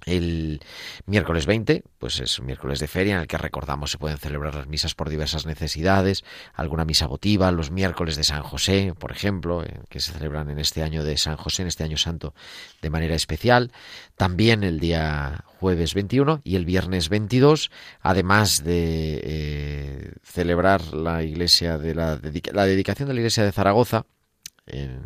[0.06, 0.60] El
[1.06, 4.54] miércoles 20, pues es un miércoles de feria en el que recordamos se pueden celebrar
[4.54, 9.64] las misas por diversas necesidades, alguna misa votiva, los miércoles de San José, por ejemplo,
[9.64, 12.34] eh, que se celebran en este año de San José, en este año santo,
[12.82, 13.72] de manera especial.
[14.16, 21.78] También el día jueves 21 y el viernes 22, además de eh, celebrar la iglesia
[21.78, 22.20] de la,
[22.52, 24.04] la dedicación de la iglesia de Zaragoza,
[24.66, 25.02] en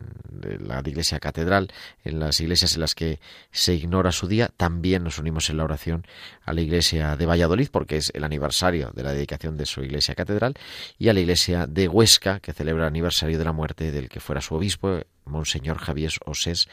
[0.61, 1.73] la iglesia catedral,
[2.05, 3.19] en las iglesias en las que
[3.51, 6.07] se ignora su día, también nos unimos en la oración
[6.45, 10.15] a la iglesia de Valladolid, porque es el aniversario de la dedicación de su iglesia
[10.15, 10.55] catedral,
[10.99, 14.21] y a la iglesia de Huesca, que celebra el aniversario de la muerte del que
[14.21, 16.69] fuera su obispo, Monseñor Javier Osés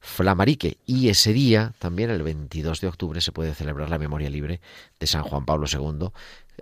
[0.00, 0.78] Flamarique.
[0.84, 4.60] Y ese día, también el 22 de octubre, se puede celebrar la memoria libre
[4.98, 6.08] de San Juan Pablo II,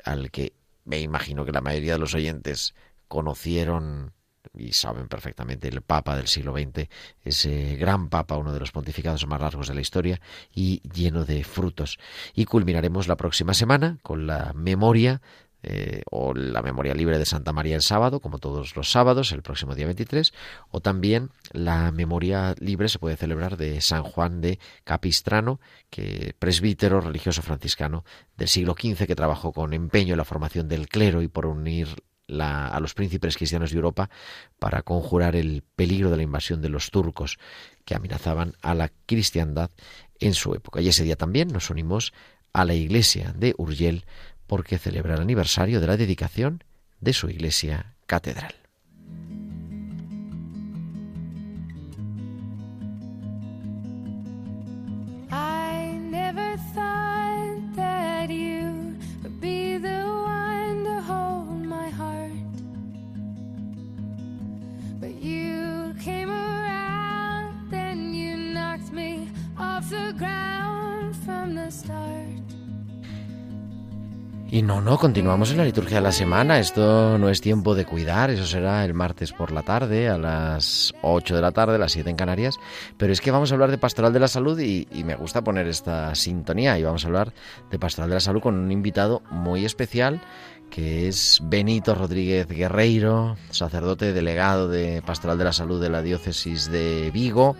[0.05, 0.53] al que
[0.85, 2.75] me imagino que la mayoría de los oyentes
[3.09, 4.13] conocieron
[4.55, 6.89] y saben perfectamente, el Papa del siglo XX,
[7.25, 10.21] ese gran Papa, uno de los pontificados más largos de la historia
[10.55, 11.99] y lleno de frutos.
[12.35, 15.21] Y culminaremos la próxima semana con la memoria
[15.65, 19.43] eh, o la memoria libre de Santa María el sábado, como todos los sábados, el
[19.43, 20.33] próximo día 23,
[20.71, 27.01] o también la memoria libre se puede celebrar de San Juan de Capistrano, que presbítero
[27.01, 28.05] religioso franciscano
[28.37, 32.03] del siglo XV que trabajó con empeño en la formación del clero y por unir
[32.29, 34.11] a los príncipes cristianos de Europa
[34.59, 37.39] para conjurar el peligro de la invasión de los turcos
[37.85, 39.71] que amenazaban a la cristiandad
[40.21, 40.81] en su época.
[40.81, 42.13] Y ese día también nos unimos
[42.53, 44.05] a la iglesia de Urgel
[44.47, 46.65] porque celebra el aniversario de la dedicación
[47.01, 48.62] de su iglesia catedral.
[74.53, 76.59] Y no, no, continuamos en la liturgia de la semana.
[76.59, 80.93] Esto no es tiempo de cuidar, eso será el martes por la tarde, a las
[81.01, 82.59] 8 de la tarde, a las 7 en Canarias.
[82.99, 85.69] Pero es que vamos a hablar de Pastoral de la Salud y, me gusta poner
[85.69, 86.79] esta sintonía.
[86.79, 87.33] Y vamos a hablar
[87.71, 90.21] de Pastoral de la Salud con un invitado muy especial
[90.69, 96.71] que es Benito Rodríguez Guerreiro, sacerdote delegado de Pastoral de la Salud de la Diócesis
[96.71, 97.57] de Vigo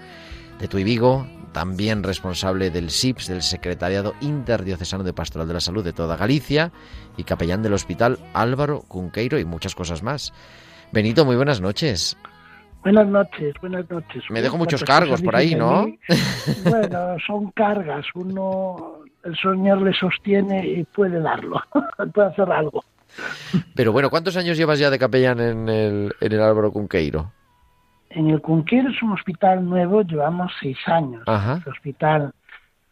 [0.63, 5.85] de Tuy Vigo, también responsable del SIPS, del Secretariado Interdiocesano de Pastoral de la Salud
[5.85, 6.73] de toda Galicia,
[7.17, 10.33] y capellán del Hospital Álvaro Cunqueiro y muchas cosas más.
[10.93, 12.17] Benito, muy buenas noches.
[12.83, 14.25] Buenas noches, buenas noches.
[14.29, 15.87] Me dejo muchos ¿Cuántas cargos por ahí, ¿no?
[16.65, 18.05] Bueno, son cargas.
[18.15, 21.63] Uno, el Señor le sostiene y puede darlo,
[22.13, 22.83] puede hacer algo.
[23.75, 27.31] Pero bueno, ¿cuántos años llevas ya de capellán en el, en el Álvaro Cunqueiro?
[28.15, 31.23] En el Cunquero es un hospital nuevo, llevamos seis años.
[31.27, 31.63] Ajá.
[31.67, 32.33] Hospital,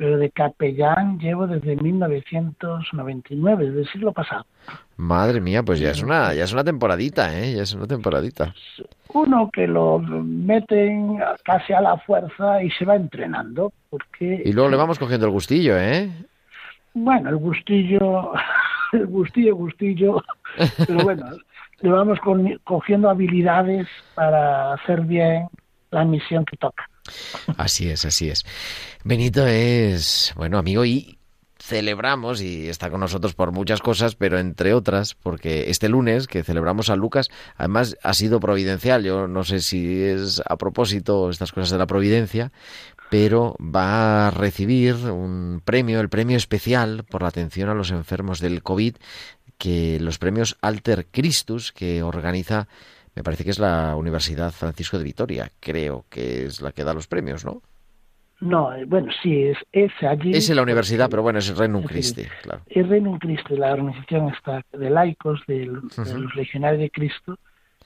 [0.00, 4.46] pero de capellán llevo desde 1999, desde el siglo pasado.
[4.96, 7.54] Madre mía, pues ya es una, ya es una temporadita, ¿eh?
[7.54, 8.54] Ya es una temporadita.
[9.12, 14.70] Uno que lo meten casi a la fuerza y se va entrenando, porque Y luego
[14.70, 16.10] le vamos cogiendo el gustillo, ¿eh?
[16.94, 18.32] Bueno, el gustillo,
[18.92, 20.22] el gustillo, gustillo,
[20.86, 21.26] pero bueno,
[21.80, 22.18] le vamos
[22.64, 25.48] cogiendo habilidades para hacer bien
[25.90, 26.88] la misión que toca.
[27.56, 28.44] Así es, así es.
[29.04, 31.18] Benito es, bueno, amigo y
[31.58, 36.42] celebramos y está con nosotros por muchas cosas, pero entre otras, porque este lunes que
[36.42, 41.52] celebramos a Lucas, además ha sido providencial, yo no sé si es a propósito estas
[41.52, 42.50] cosas de la providencia,
[43.10, 48.40] pero va a recibir un premio, el premio especial por la atención a los enfermos
[48.40, 48.96] del COVID,
[49.60, 52.66] que los premios Alter Christus que organiza,
[53.14, 56.94] me parece que es la Universidad Francisco de Vitoria, creo que es la que da
[56.94, 57.60] los premios, ¿no?
[58.40, 60.30] No, eh, bueno, sí, es, es allí.
[60.32, 61.84] Es en la universidad, pero bueno, es el Renum.
[61.84, 62.62] Christi, claro.
[62.66, 67.38] Es Renum Christi, la organización está de laicos, de, los legionarios de Cristo,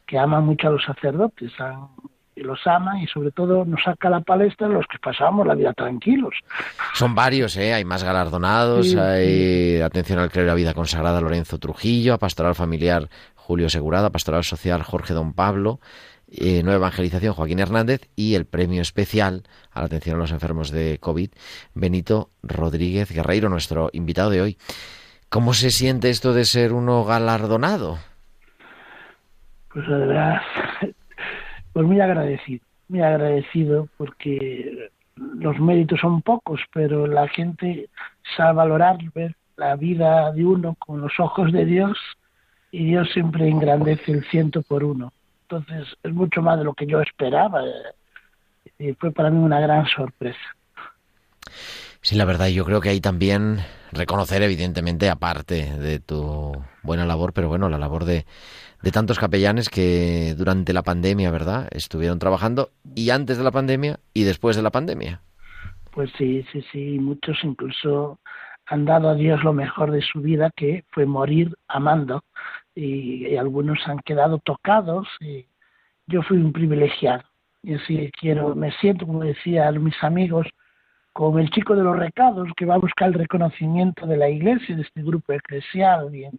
[0.06, 1.88] que aman mucho a los sacerdotes, han-
[2.36, 5.54] y los aman y sobre todo nos saca a la palestra los que pasamos la
[5.54, 6.34] vida tranquilos.
[6.94, 7.74] Son varios, ¿eh?
[7.74, 12.54] Hay más galardonados, Sí, hay atención al y la vida consagrada Lorenzo Trujillo, a pastoral
[12.54, 15.80] familiar Julio Segurada, pastoral social Jorge Don Pablo,
[16.28, 20.70] eh, nueva evangelización Joaquín Hernández y el premio especial a la atención a los enfermos
[20.70, 21.30] de COVID
[21.74, 24.58] Benito Rodríguez Guerreiro, nuestro invitado de hoy.
[25.28, 27.98] ¿Cómo se siente esto de ser uno galardonado?
[29.72, 30.42] Pues la verdad,
[31.74, 37.90] pues muy agradecido, muy agradecido porque los méritos son pocos, pero la gente
[38.36, 38.96] sabe valorar,
[39.56, 41.98] la vida de uno con los ojos de Dios
[42.70, 45.12] y Dios siempre engrandece el ciento por uno.
[45.42, 47.62] Entonces es mucho más de lo que yo esperaba
[48.78, 50.56] y fue para mí una gran sorpresa.
[52.00, 53.60] Sí, la verdad, yo creo que hay también
[53.90, 58.26] reconocer, evidentemente, aparte de tu buena labor, pero bueno, la labor de,
[58.84, 63.98] de tantos capellanes que durante la pandemia, ¿verdad?, estuvieron trabajando y antes de la pandemia
[64.12, 65.22] y después de la pandemia.
[65.90, 68.18] Pues sí, sí, sí, muchos incluso
[68.66, 72.24] han dado a Dios lo mejor de su vida, que fue morir amando,
[72.74, 75.46] y, algunos han quedado tocados, y
[76.06, 77.22] yo fui un privilegiado.
[77.62, 80.46] Y así quiero, me siento, como decían mis amigos,
[81.14, 84.76] como el chico de los recados que va a buscar el reconocimiento de la iglesia,
[84.76, 86.38] de este grupo eclesial, y en,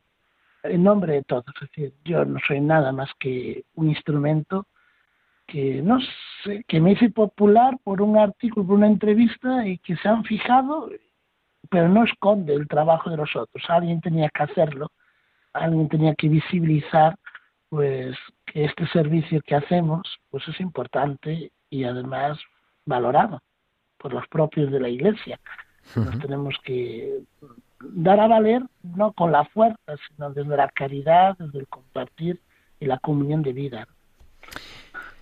[0.69, 1.45] en nombre de todos.
[1.61, 4.67] Es decir, yo no soy nada más que un instrumento
[5.47, 5.99] que no
[6.43, 10.23] sé, que me hice popular por un artículo, por una entrevista y que se han
[10.23, 10.89] fijado,
[11.69, 13.63] pero no esconde el trabajo de los otros.
[13.69, 14.91] Alguien tenía que hacerlo,
[15.53, 17.15] alguien tenía que visibilizar,
[17.69, 22.39] pues que este servicio que hacemos, pues es importante y además
[22.85, 23.41] valorado
[23.97, 25.39] por los propios de la Iglesia.
[25.95, 27.19] Nos tenemos que
[27.81, 29.77] dar a valer no con la fuerza,
[30.09, 32.41] sino desde la caridad, desde el compartir
[32.79, 33.87] y la comunión de vida.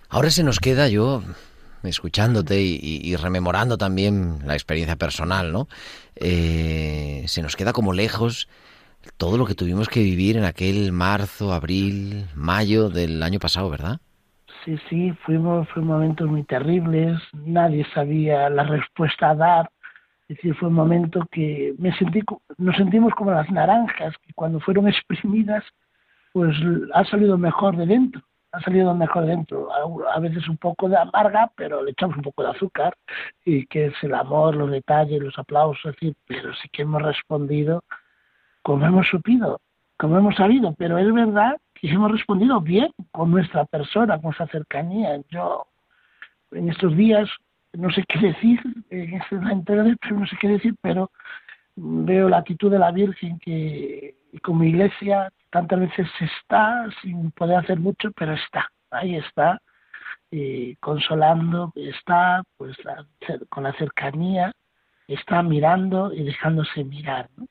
[0.08, 1.22] Ahora se nos queda yo
[1.82, 5.68] escuchándote y, y- y rememorando también la experiencia personal, ¿no?
[6.16, 8.48] Eh, se nos queda como lejos
[9.18, 14.00] todo lo que tuvimos que vivir en aquel marzo, abril, mayo del año pasado, ¿verdad?
[14.64, 19.70] Sí, sí, fuimos, fueron momentos muy terribles, nadie sabía la respuesta a dar.
[20.28, 22.20] Es decir, fue un momento que me sentí,
[22.56, 25.62] nos sentimos como las naranjas, que cuando fueron exprimidas,
[26.32, 26.56] pues
[26.94, 28.22] ha salido mejor de dentro,
[28.52, 29.68] ha salido mejor de dentro.
[29.72, 32.94] A, a veces un poco de amarga, pero le echamos un poco de azúcar,
[33.44, 37.02] y que es el amor, los detalles, los aplausos, es decir, pero sí que hemos
[37.02, 37.84] respondido
[38.62, 39.60] como hemos supido,
[39.98, 44.46] como hemos sabido, pero es verdad que hemos respondido bien con nuestra persona, con nuestra
[44.46, 45.20] cercanía.
[45.28, 45.66] Yo
[46.52, 47.28] en estos días
[47.76, 48.60] no sé qué decir,
[48.90, 51.10] en esta entrega, pero no sé qué decir, pero
[51.76, 57.78] veo la actitud de la Virgen que como iglesia tantas veces está sin poder hacer
[57.78, 59.60] mucho, pero está, ahí está,
[60.30, 63.06] eh, consolando, está pues la-
[63.48, 64.52] con la cercanía,
[65.06, 67.28] está mirando y dejándose mirar.
[67.36, 67.46] ¿no?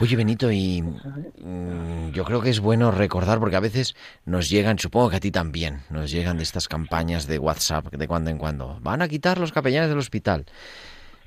[0.00, 4.78] Oye, Benito, y mm, yo creo que es bueno recordar, porque a veces nos llegan,
[4.78, 8.38] supongo que a ti también, nos llegan de estas campañas de WhatsApp de cuando en
[8.38, 8.78] cuando.
[8.80, 10.46] Van a quitar los capellanes del hospital.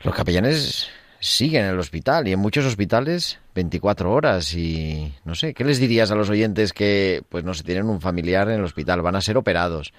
[0.04, 5.54] Los capellanes siguen en el hospital y en muchos hospitales 24 horas y no sé,
[5.54, 8.64] ¿qué les dirías a los oyentes que pues no se tienen un familiar en el
[8.64, 9.94] hospital, van a ser operados?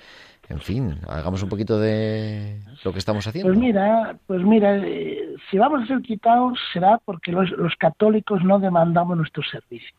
[0.49, 3.49] En fin, hagamos un poquito de lo que estamos haciendo.
[3.49, 8.43] Pues mira, pues mira, eh, si vamos a ser quitados será porque los, los católicos
[8.45, 9.95] no demandamos nuestros servicios.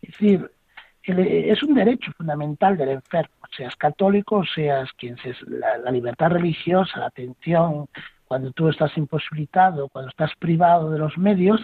[0.00, 0.50] Es decir,
[1.04, 6.30] el- es un derecho fundamental del enfermo, seas católico, seas quien seas, la, la libertad
[6.30, 7.86] religiosa, la atención,
[8.26, 11.60] cuando tú estás imposibilitado, cuando estás privado de los medios,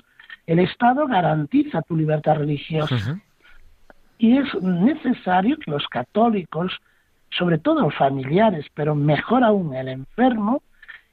[0.47, 2.95] el Estado garantiza tu libertad religiosa.
[4.19, 6.73] Y es necesario que los católicos,
[7.31, 10.62] sobre todo familiares, pero mejor aún el enfermo,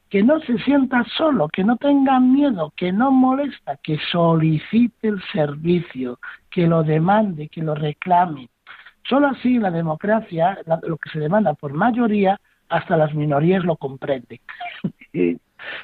[0.10, 5.22] que no se sienta solo, que no tenga miedo, que no molesta, que solicite el
[5.34, 8.50] servicio, que lo demande, que lo reclame.
[9.10, 12.40] Solo así la democracia, lo que se demanda por mayoría,
[12.70, 14.40] hasta las minorías lo comprenden.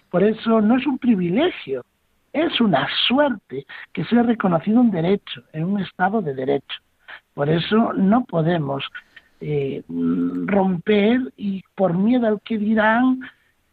[0.10, 1.86] Por eso no es un privilegio,
[2.34, 6.80] es una suerte que sea reconocido un derecho en un Estado de derecho.
[7.34, 8.84] Por eso no podemos
[9.42, 13.20] eh, mm, romper y por miedo al que dirán,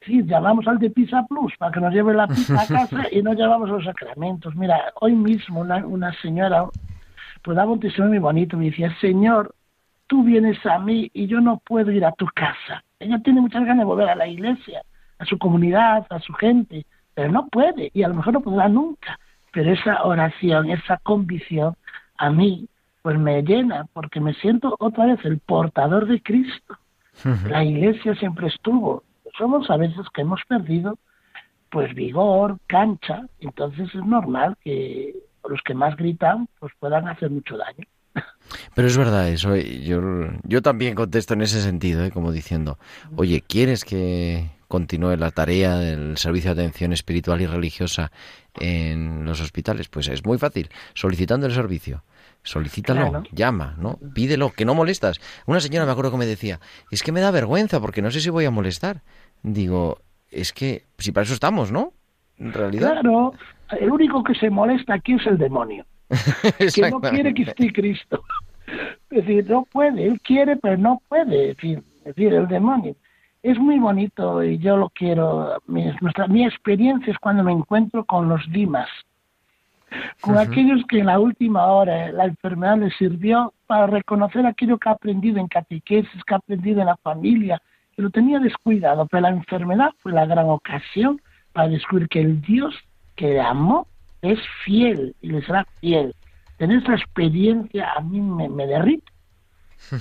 [0.01, 3.23] sí, llamamos al de Pisa Plus para que nos lleve la pizza a casa y
[3.23, 4.57] no llevamos los sacramentos.
[4.57, 6.67] Mira, hoy mismo una, una señora
[7.43, 9.55] pues daba un testimonio muy bonito, me decía, Señor,
[10.07, 12.83] tú vienes a mí y yo no puedo ir a tu casa.
[12.99, 14.83] Ella tiene muchas ganas de volver a la iglesia,
[15.19, 18.69] a su comunidad, a su gente, pero no puede y a lo mejor no podrá
[18.69, 19.19] nunca.
[19.53, 21.75] Pero esa oración, esa convicción,
[22.17, 22.69] a mí,
[23.03, 26.77] pues me llena porque me siento otra vez el portador de Cristo.
[27.49, 29.03] La iglesia siempre estuvo.
[29.37, 30.99] Somos a veces que hemos perdido
[31.71, 35.15] pues vigor, cancha, entonces es normal que
[35.49, 37.87] los que más gritan pues puedan hacer mucho daño.
[38.75, 39.57] Pero es verdad eso.
[39.57, 40.01] Yo,
[40.45, 42.11] yo también contesto en ese sentido, ¿eh?
[42.11, 42.79] como diciendo,
[43.17, 48.11] oye, ¿quieres que continúe la tarea del servicio de atención espiritual y religiosa
[48.59, 49.89] en los hospitales?
[49.89, 52.03] Pues es muy fácil, solicitando el servicio.
[52.49, 53.25] Solicítalo, Claro.
[53.33, 53.99] llama, ¿no?
[54.15, 55.21] Pídelo, que no molestas.
[55.47, 58.21] Una señora me acuerdo que me decía, es que me da vergüenza porque no sé
[58.21, 59.03] si voy a molestar.
[59.43, 59.99] Digo,
[60.31, 61.93] es que si para eso estamos, ¿no?
[62.39, 63.01] En realidad.
[63.03, 63.35] Claro,
[63.79, 65.85] el único que se molesta aquí es el demonio,
[66.75, 68.23] que no quiere que esté Cristo.
[69.11, 71.51] Es decir, no puede, él quiere, pero no puede.
[71.51, 72.97] Es decir, es decir, el demonio.
[73.43, 75.61] Es muy bonito y yo lo quiero.
[75.67, 78.89] Mi, nuestra, mi experiencia es cuando me encuentro con los dimas,
[80.21, 84.89] con aquellos que en la última hora la enfermedad les sirvió para reconocer aquello que
[84.89, 87.61] ha aprendido en catequesis, que ha aprendido en la familia,
[87.95, 91.21] que lo tenía descuidado, pero la enfermedad fue la gran ocasión
[91.53, 92.75] para descubrir que el Dios
[93.17, 93.87] que le amó
[94.23, 96.15] es fiel y le será fiel.
[96.57, 99.13] Tener esa experiencia a mí me, me derrite.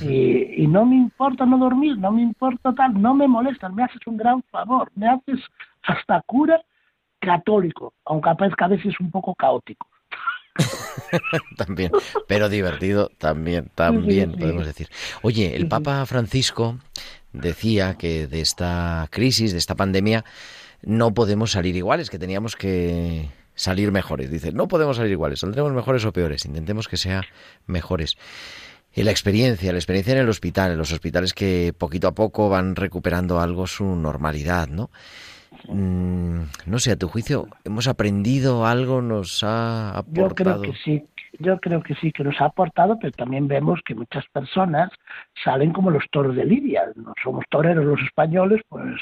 [0.02, 3.84] Y, y no me importa no dormir, no me importa tal, no me molestan, me
[3.84, 5.40] haces un gran favor, me haces
[5.84, 6.60] hasta cura
[7.20, 9.88] católico, aunque parezca a veces un poco caótico.
[11.58, 11.92] también,
[12.28, 14.40] pero divertido también, también sí.
[14.40, 14.90] podemos decir.
[15.22, 15.68] Oye, el.
[15.68, 16.80] Papa Francisco
[17.34, 20.26] decía que de esta crisis, de esta pandemia,
[20.82, 24.32] no podemos salir iguales, que teníamos que salir mejores.
[24.32, 27.24] Dice, no podemos salir iguales, saldremos mejores o peores, intentemos que sea
[27.66, 28.18] mejores.
[28.94, 32.50] Y la experiencia, la experiencia en el hospital, en los hospitales que poquito a poco
[32.50, 34.90] van recuperando algo su normalidad, ¿no?
[35.74, 39.02] Mm, no sé, a tu juicio, ¿hemos aprendido algo?
[39.02, 40.62] ¿Nos ha Yo creo aportado?
[40.62, 41.04] que sí,
[41.40, 44.92] yo creo que sí que nos ha aportado, pero también vemos que muchas personas
[45.44, 46.84] salen como los toros de Lidia.
[46.96, 49.02] No somos toreros los españoles, pues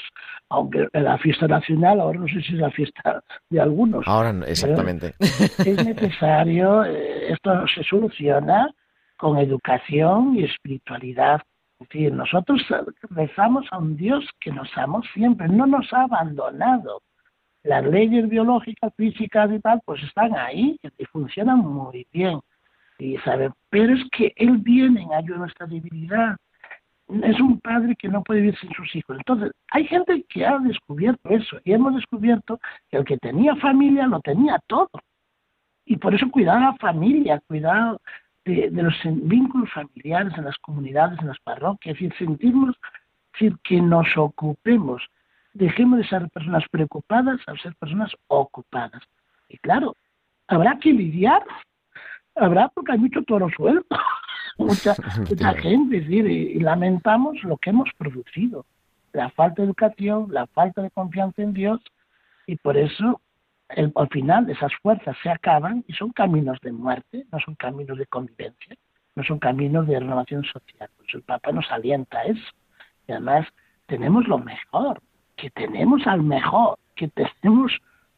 [0.49, 4.07] aunque en la fiesta nacional, ahora no sé si es la fiesta de algunos.
[4.07, 5.13] Ahora, no, exactamente.
[5.19, 8.69] Es necesario, eh, esto se soluciona
[9.17, 11.41] con educación y espiritualidad.
[11.79, 12.65] Decir, nosotros
[13.09, 17.01] rezamos a un Dios que nos amó siempre, no nos ha abandonado.
[17.63, 22.39] Las leyes biológicas, físicas y tal, pues están ahí y funcionan muy bien.
[22.97, 26.37] Y sabe, pero es que Él viene en ayuda a nuestra debilidad.
[27.23, 29.17] Es un padre que no puede vivir sin sus hijos.
[29.17, 32.59] Entonces, hay gente que ha descubierto eso y hemos descubierto
[32.89, 34.89] que el que tenía familia lo tenía todo.
[35.85, 37.97] Y por eso cuidar a la familia, cuidar
[38.45, 43.57] de, de los vínculos familiares en las comunidades, en las parroquias, decir, sentirnos, es decir,
[43.63, 45.01] que nos ocupemos,
[45.53, 49.01] dejemos de ser personas preocupadas a ser personas ocupadas.
[49.49, 49.95] Y claro,
[50.47, 51.43] habrá que lidiar,
[52.35, 53.97] habrá porque hay mucho toro suelto,
[54.57, 54.95] mucha,
[55.29, 58.65] mucha gente, es decir, y, y lamentamos lo que hemos producido,
[59.11, 61.81] la falta de educación, la falta de confianza en Dios,
[62.47, 63.21] y por eso
[63.69, 68.05] al final esas fuerzas se acaban y son caminos de muerte, no son caminos de
[68.05, 68.75] convivencia,
[69.15, 70.89] no son caminos de renovación social.
[70.97, 72.51] Pues el Papa nos alienta a eso.
[73.07, 73.47] Y además
[73.87, 75.01] tenemos lo mejor,
[75.35, 77.71] que tenemos al mejor, que tenemos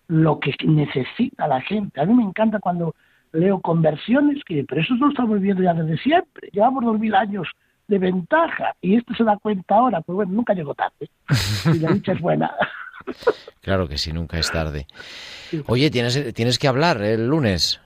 [0.07, 1.99] lo que necesita la gente.
[1.99, 2.95] A mí me encanta cuando
[3.31, 7.47] leo conversiones, que pero eso lo estamos viendo ya desde siempre, llevamos dos mil años
[7.87, 11.09] de ventaja y esto se da cuenta ahora, pues bueno, nunca llegó tarde,
[11.73, 12.53] y la dicha es buena.
[13.68, 14.88] Claro que sí, nunca es tarde.
[15.65, 17.82] Oye, tienes, tienes que hablar el lunes.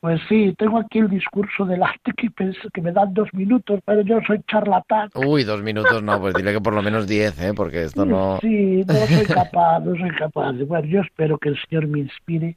[0.00, 2.30] Pues sí, tengo aquí el discurso del arte que,
[2.72, 5.10] que me dan dos minutos, pero yo soy charlatán.
[5.14, 7.52] Uy, dos minutos no, pues dile que por lo menos diez, ¿eh?
[7.54, 8.38] porque esto no...
[8.40, 10.52] Sí, no soy capaz, no soy capaz.
[10.66, 12.56] Bueno, yo espero que el Señor me inspire,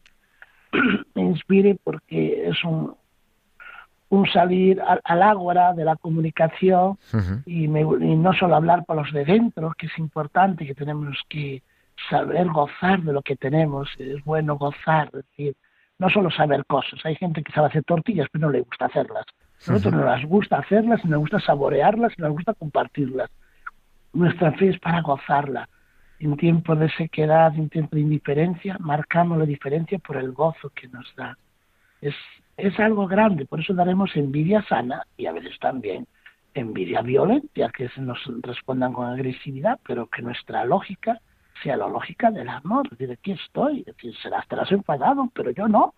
[1.16, 2.95] me inspire porque es un,
[4.08, 6.98] un salir al, al ágora de la comunicación
[7.45, 11.18] y, me- y no solo hablar por los de dentro, que es importante, que tenemos
[11.28, 11.62] que
[12.10, 15.56] saber gozar de lo que tenemos, es bueno gozar, es decir,
[16.00, 19.26] no solo saber cosas, hay gente que sabe hacer tortillas pero no le gusta hacerlas.
[19.68, 23.32] Nosotros no nos gusta hacerlas, nos gusta saborearlas, nos gusta compartirlas.
[24.14, 25.68] Nuestra fe es para gozarla.
[26.20, 30.88] En tiempos de sequedad, en tiempos de indiferencia, marcamos la diferencia por el gozo que
[30.88, 31.38] nos da.
[32.02, 32.16] Es,
[32.56, 36.08] es algo grande, por eso daremos envidia sana y a veces también
[36.54, 41.20] envidia violenta, que se nos respondan con agresividad, pero que nuestra lógica
[41.64, 42.89] sea la lógica del amor.
[42.89, 45.93] Decir, aquí estoy, es decir, serás, estarás enfadado, pero yo no.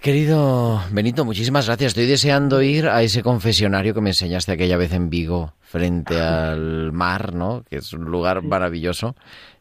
[0.00, 1.88] Querido Benito, muchísimas gracias.
[1.90, 6.90] Estoy deseando ir a ese confesionario que me enseñaste aquella vez en Vigo, frente al
[6.92, 7.64] mar, ¿no?
[7.68, 9.14] Que es un lugar maravilloso.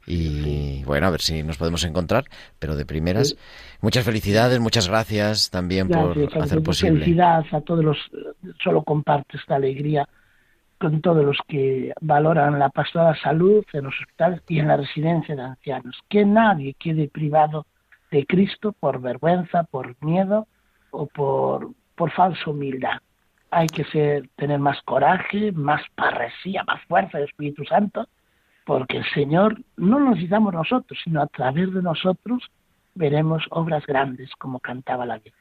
[0.07, 2.23] Y bueno, a ver si nos podemos encontrar,
[2.57, 3.35] pero de primeras.
[3.81, 6.63] Muchas felicidades, muchas gracias también por Gracias, hacer Alfredo.
[6.63, 6.99] posible.
[7.01, 10.07] Felicidad a todos los, eh, solo comparto esta alegría
[10.79, 15.35] con todos los que valoran la pastoral salud en los hospitales y en la residencia
[15.35, 15.99] de ancianos.
[16.07, 17.65] Que nadie quede privado
[18.11, 20.47] de Cristo por vergüenza, por miedo
[20.91, 23.01] o por, por falsa humildad.
[23.51, 28.07] Hay que ser, tener más coraje, más parresía, más fuerza del Espíritu Santo,
[28.65, 32.43] porque el Señor no lo necesitamos nosotros, sino a través de nosotros
[32.95, 35.33] veremos obras grandes, como cantaba la Virgen.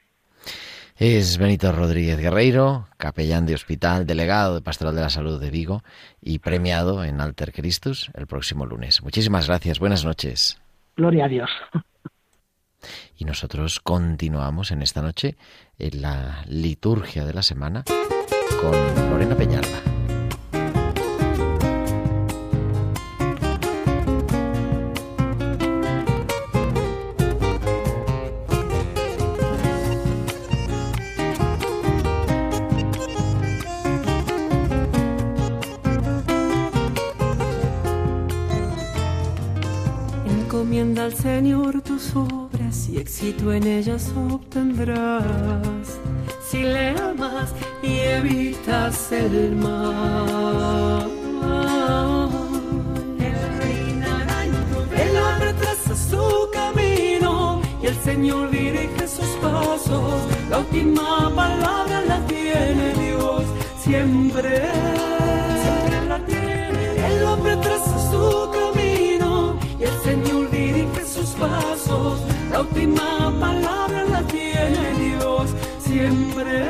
[0.99, 5.85] Es Benito Rodríguez Guerreiro, capellán de hospital, delegado de Pastoral de la Salud de Vigo
[6.21, 9.01] y premiado en Alter Christus el próximo lunes.
[9.05, 10.61] Muchísimas gracias, buenas noches.
[10.97, 11.51] Gloria a Dios.
[13.17, 15.37] Y nosotros continuamos en esta noche
[15.79, 17.85] en la liturgia de la semana
[18.61, 19.98] con Lorena Peñalba.
[41.39, 46.01] Señor tus obras y éxito en ellas obtendrás.
[46.51, 51.09] Si le amas y evitas el mal.
[53.21, 60.21] Él reinará en tu Él abre traza su camino y el Señor dirige sus pasos.
[60.51, 63.45] La última palabra la tiene Dios
[63.79, 64.63] siempre.
[65.63, 67.07] Siempre la tiene.
[67.07, 68.48] El hombre traza su
[72.51, 75.49] La última palabra la tiene Dios
[75.81, 76.67] siempre.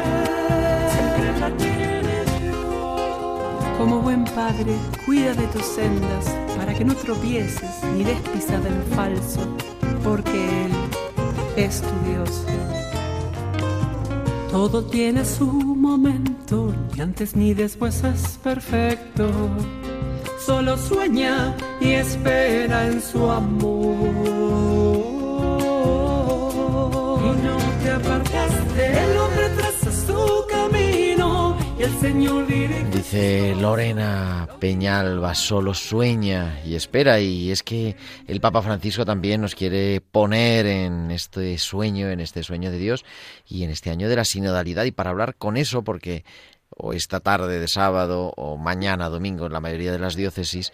[0.95, 3.77] Siempre la tiene Dios.
[3.79, 6.25] Como buen padre, cuida de tus sendas
[6.57, 9.41] para que no tropieces ni des pisada en falso,
[10.05, 10.73] porque Él
[11.57, 12.45] es tu Dios.
[14.53, 19.29] Todo tiene su momento, ni antes ni después es perfecto.
[20.45, 24.18] Solo sueña y espera en su amor.
[32.01, 37.19] Dice Lorena Peñalba, solo sueña y espera.
[37.19, 37.97] Y es que
[38.29, 43.05] el Papa Francisco también nos quiere poner en este sueño, en este sueño de Dios
[43.49, 44.85] y en este año de la sinodalidad.
[44.85, 46.25] Y para hablar con eso, porque
[46.77, 50.73] o esta tarde de sábado o mañana domingo en la mayoría de las diócesis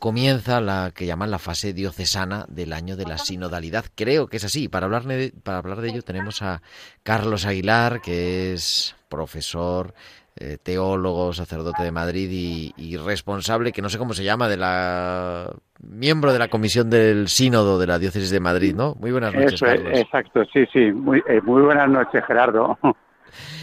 [0.00, 3.84] comienza la que llaman la fase diocesana del año de la sinodalidad.
[3.94, 4.68] Creo que es así.
[4.68, 6.62] Para hablar de, para hablar de ello tenemos a
[7.04, 9.94] Carlos Aguilar, que es profesor,
[10.36, 14.56] eh, teólogo, sacerdote de Madrid y, y responsable, que no sé cómo se llama, de
[14.56, 18.94] la miembro de la comisión del sínodo de la diócesis de Madrid, ¿no?
[18.98, 19.92] Muy buenas noches, Eso Carlos.
[19.98, 20.90] exacto, sí, sí.
[20.92, 22.78] Muy, eh, muy buenas noches, Gerardo.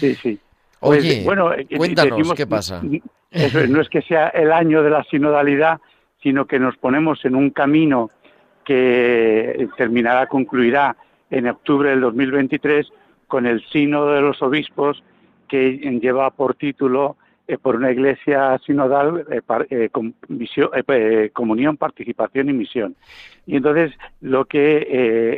[0.01, 0.38] Sí, sí.
[0.82, 2.82] Pues, Oye, bueno, eh, cuéntanos, decimos- ¿qué pasa?
[3.30, 5.80] Eso es, no es que sea el año de la sinodalidad,
[6.22, 8.09] sino que nos ponemos en un camino
[8.65, 10.95] que terminará, concluirá
[11.30, 12.88] en octubre del 2023
[13.28, 15.01] con el Sínodo de los Obispos
[15.52, 20.16] que lleva por título eh, por una iglesia sinodal, eh, eh, con
[21.34, 22.95] comunión, participación y misión.
[23.45, 23.91] Y entonces
[24.22, 24.78] lo que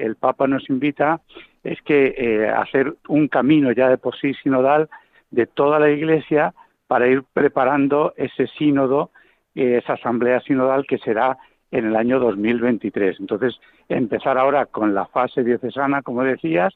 [0.04, 1.22] el Papa nos invita
[1.64, 4.88] es que hacer un camino ya de por sí sinodal
[5.32, 6.54] de toda la iglesia
[6.86, 9.10] para ir preparando ese sínodo,
[9.56, 11.40] esa asamblea sinodal que será
[11.72, 13.20] en el año 2023.
[13.20, 13.60] Entonces,
[13.90, 16.76] empezar ahora con la fase diocesana, como decías,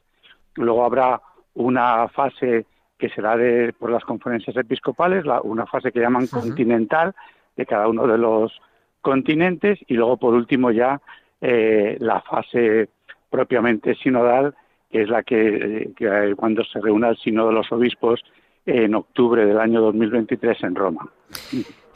[0.56, 1.20] luego habrá
[1.54, 2.66] una fase
[2.98, 7.14] que será de, por las conferencias episcopales, una fase que llaman continental
[7.56, 8.60] de cada uno de los
[9.00, 11.00] continentes y luego por último ya
[11.40, 12.88] eh, la fase
[13.30, 14.54] propiamente sinodal,
[14.90, 18.24] que es la que, que, cuando se reúna el sínodo de los obispos
[18.68, 21.08] en octubre del año 2023 en Roma.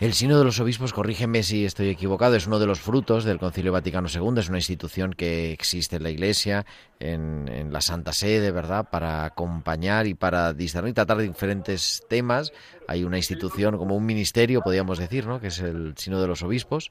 [0.00, 3.38] El Sínodo de los Obispos, corrígeme si estoy equivocado, es uno de los frutos del
[3.38, 6.64] Concilio Vaticano II, es una institución que existe en la Iglesia,
[6.98, 12.52] en, la Santa Sede, ¿verdad?, para acompañar y para discernir, tratar diferentes temas.
[12.88, 16.42] Hay una institución como un ministerio, podríamos decir, ¿no?, que es el Sínodo de los
[16.42, 16.90] Obispos,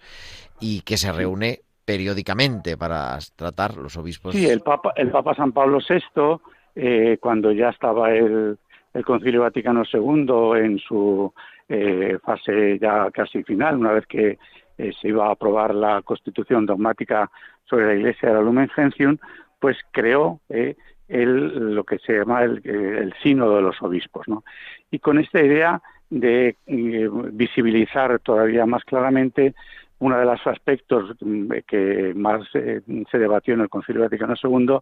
[0.60, 4.34] y que se reúne periódicamente para tratar los obispos.
[4.36, 6.40] Sí, el Papa, el Papa San Pablo VI,
[6.76, 8.58] eh, cuando ya estaba el,
[8.94, 11.34] el Concilio Vaticano II en su
[11.70, 14.38] eh, fase ya casi final, una vez que
[14.78, 17.30] eh, se iba a aprobar la constitución dogmática
[17.66, 19.18] sobre la Iglesia de la Lumen Gentium,
[19.60, 20.76] pues creó eh,
[21.08, 24.28] el, lo que se llama el, el, sínodo de los obispos.
[24.28, 24.44] ¿no?
[24.90, 29.54] Y con esta idea de visibilizar todavía más claramente
[30.00, 34.80] uno de los aspectos mm, que más se debatió en el Concilio Vaticano II,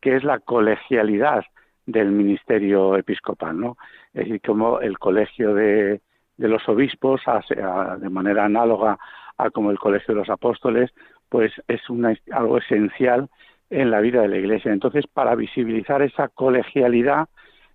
[0.00, 1.44] que es la colegialidad
[1.86, 3.76] del ministerio episcopal, ¿no?
[4.12, 6.00] Es decir, como el colegio de,
[6.36, 7.22] de los obispos,
[7.98, 8.98] de manera análoga
[9.38, 10.92] a como el Colegio de los Apóstoles,
[11.28, 13.28] pues es una, algo esencial
[13.70, 14.72] en la vida de la Iglesia.
[14.72, 17.28] Entonces, para visibilizar esa colegialidad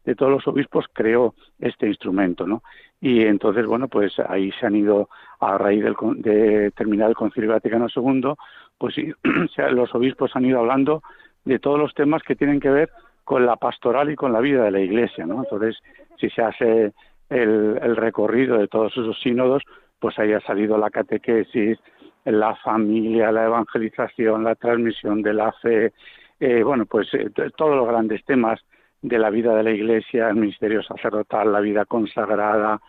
[0.06, 2.64] de todos los obispos, creó este instrumento, ¿no?
[3.00, 5.10] Y entonces, bueno, pues ahí se han ido,
[5.40, 8.34] a raíz del, de terminar el Concilio Vaticano II,
[8.78, 8.96] pues
[9.72, 11.04] los obispos han ido hablando
[11.46, 12.90] de todos los temas que tienen que ver
[13.32, 15.38] con la pastoral y con la vida de la Iglesia, ¿no?
[15.46, 15.78] Entonces,
[16.20, 16.92] si se hace
[17.30, 19.64] el, recorrido de todos esos sínodos,
[20.00, 21.80] pues haya salido la catequesis,
[22.26, 25.94] la familia, la evangelización, la transmisión de la fe,
[26.42, 28.60] eh, bueno, pues eh, todos los grandes temas
[29.02, 32.82] de la vida de la Iglesia, el ministerio sacerdotal, la vida consagrada,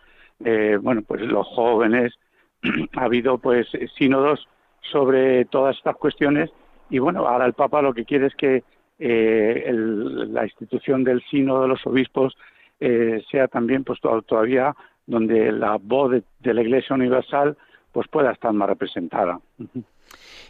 [0.43, 2.19] eh, bueno, pues los jóvenes,
[2.97, 4.45] ha habido pues sínodos
[4.91, 6.49] sobre todas estas cuestiones
[6.89, 8.65] y bueno, ahora el Papa lo que quiere es que
[9.05, 12.35] la institución del sínodo de los obispos
[12.79, 14.75] eh, sea también pues todavía
[15.05, 17.57] donde la voz de, la Iglesia Universal
[17.91, 19.39] pues pueda estar más representada.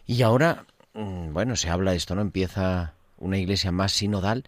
[0.05, 2.21] Y ahora, mm, bueno, se habla de esto, ¿no?
[2.21, 4.43] Empieza una iglesia más sinodal.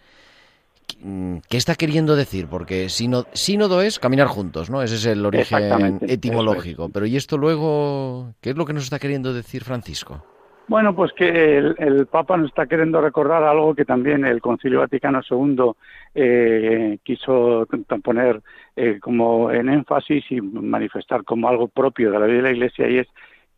[1.00, 2.48] Mm, ¿Qué está queriendo decir?
[2.48, 4.82] Porque sínodo es caminar juntos, ¿no?
[4.82, 6.90] Ese es el origen etimológico.
[6.90, 10.24] Pero ¿y esto luego qué es lo que nos está queriendo decir Francisco?
[10.68, 15.22] Bueno, pues que el, Papa nos está queriendo recordar algo que también el Concilio Vaticano
[15.30, 15.72] II
[16.16, 17.68] eh, quiso
[18.04, 18.42] poner
[18.76, 22.90] eh, como en énfasis y manifestar como algo propio de la vida de la Iglesia
[22.90, 23.08] y es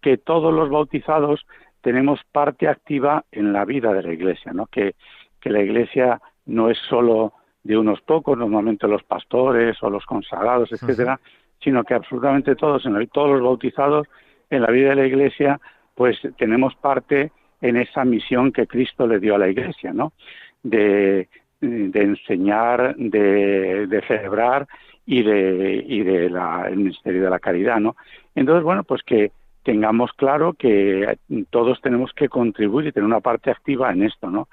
[0.02, 1.46] que todos los bautizados
[1.82, 4.66] tenemos parte activa en la vida de la Iglesia, ¿no?
[4.66, 4.96] Que,
[5.40, 7.34] que la Iglesia no es solo
[7.64, 11.20] de unos pocos, normalmente los pastores o los consagrados, etcétera,
[11.62, 14.08] sino que absolutamente todos, en todos los bautizados
[14.50, 15.60] en la vida de la Iglesia
[15.98, 20.14] pues tenemos parte en esa misión que Cristo le dio a la Iglesia, ¿no?
[20.62, 21.28] De,
[21.60, 24.68] enseñar, de, celebrar
[25.08, 27.96] y de, y de la, el ministerio de la caridad, ¿no?
[28.36, 29.32] Entonces, bueno, pues que
[29.64, 31.18] tengamos claro que
[31.50, 34.50] todos tenemos que contribuir y tener una parte activa en esto, ¿no?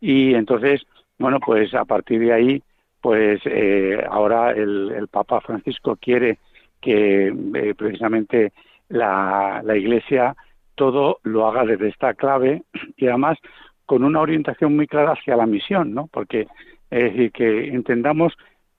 [0.00, 0.84] Y entonces,
[1.16, 2.62] bueno, pues a partir de ahí,
[3.00, 6.38] pues eh, ahora el, Papa Francisco quiere
[6.80, 8.52] que eh, precisamente
[8.88, 10.34] la Iglesia
[10.78, 12.62] todo lo haga desde esta clave
[12.96, 13.36] y además
[13.84, 16.08] con una orientación muy clara hacia la misión, ¿no?
[16.10, 16.46] Porque
[16.90, 18.32] es decir, que entendamos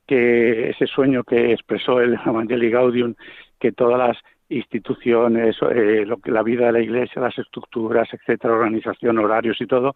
[0.08, 3.14] que ese sueño que expresó el Evangelii Gaudium,
[3.60, 4.18] que todas las
[4.50, 9.68] instituciones, eh, lo que la vida de la Iglesia, las estructuras, etcétera, organización, horarios y
[9.68, 9.94] todo,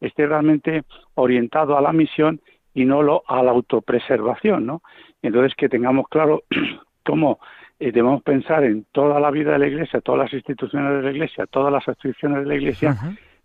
[0.00, 0.84] esté realmente
[1.14, 2.40] orientado a la misión
[2.72, 4.82] y no lo, a la autopreservación, ¿no?
[5.20, 6.44] Entonces que tengamos claro
[7.04, 7.40] cómo
[7.80, 11.10] eh, debemos pensar en toda la vida de la Iglesia, todas las instituciones de la
[11.10, 12.94] Iglesia, todas las atribuciones de la Iglesia,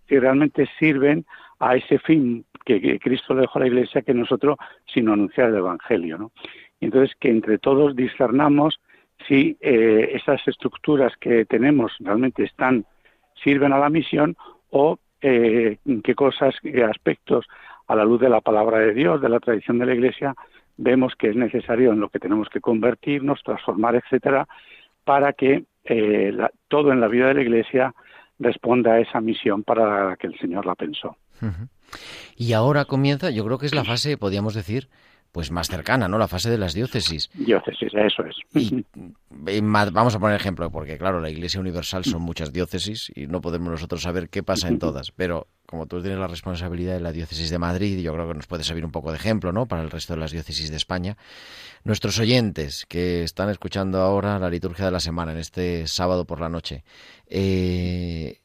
[0.06, 1.26] que realmente sirven
[1.60, 4.58] a ese fin que, Cristo le dejó a la Iglesia, que nosotros,
[4.94, 6.18] sino anunciar el Evangelio.
[6.18, 6.32] ¿no?
[6.82, 8.82] Y entonces, que entre todos discernamos
[9.26, 12.86] si eh, esas estructuras que tenemos realmente están
[13.42, 14.36] sirven a la misión
[14.70, 17.46] o eh, qué cosas, qué aspectos,
[17.88, 20.36] a la luz de la palabra de Dios, de la tradición de la Iglesia,
[20.78, 24.48] vemos que es necesario en lo que tenemos que convertirnos, transformar, etcétera,
[25.04, 27.94] para que eh, todo en la vida de la Iglesia
[28.40, 31.16] responda a esa misión para la que el Señor la pensó.
[32.36, 34.90] Y ahora comienza, yo creo que es la fase, podríamos decir,
[35.32, 36.18] pues más cercana, ¿no?
[36.18, 37.30] La fase de las diócesis.
[37.34, 38.36] Diócesis, eso es.
[38.54, 38.86] Y,
[39.62, 43.70] vamos a poner ejemplo, porque claro, la Iglesia Universal son muchas diócesis y no podemos
[43.70, 47.50] nosotros saber qué pasa en todas, pero como tú tienes la responsabilidad de la diócesis
[47.50, 49.66] de Madrid, yo creo que nos puede servir un poco de ejemplo, ¿no?
[49.66, 51.18] Para el resto de las diócesis de España.
[51.84, 56.40] Nuestros oyentes que están escuchando ahora la liturgia de la semana, en este sábado por
[56.40, 56.84] la noche,
[57.28, 58.40] eh,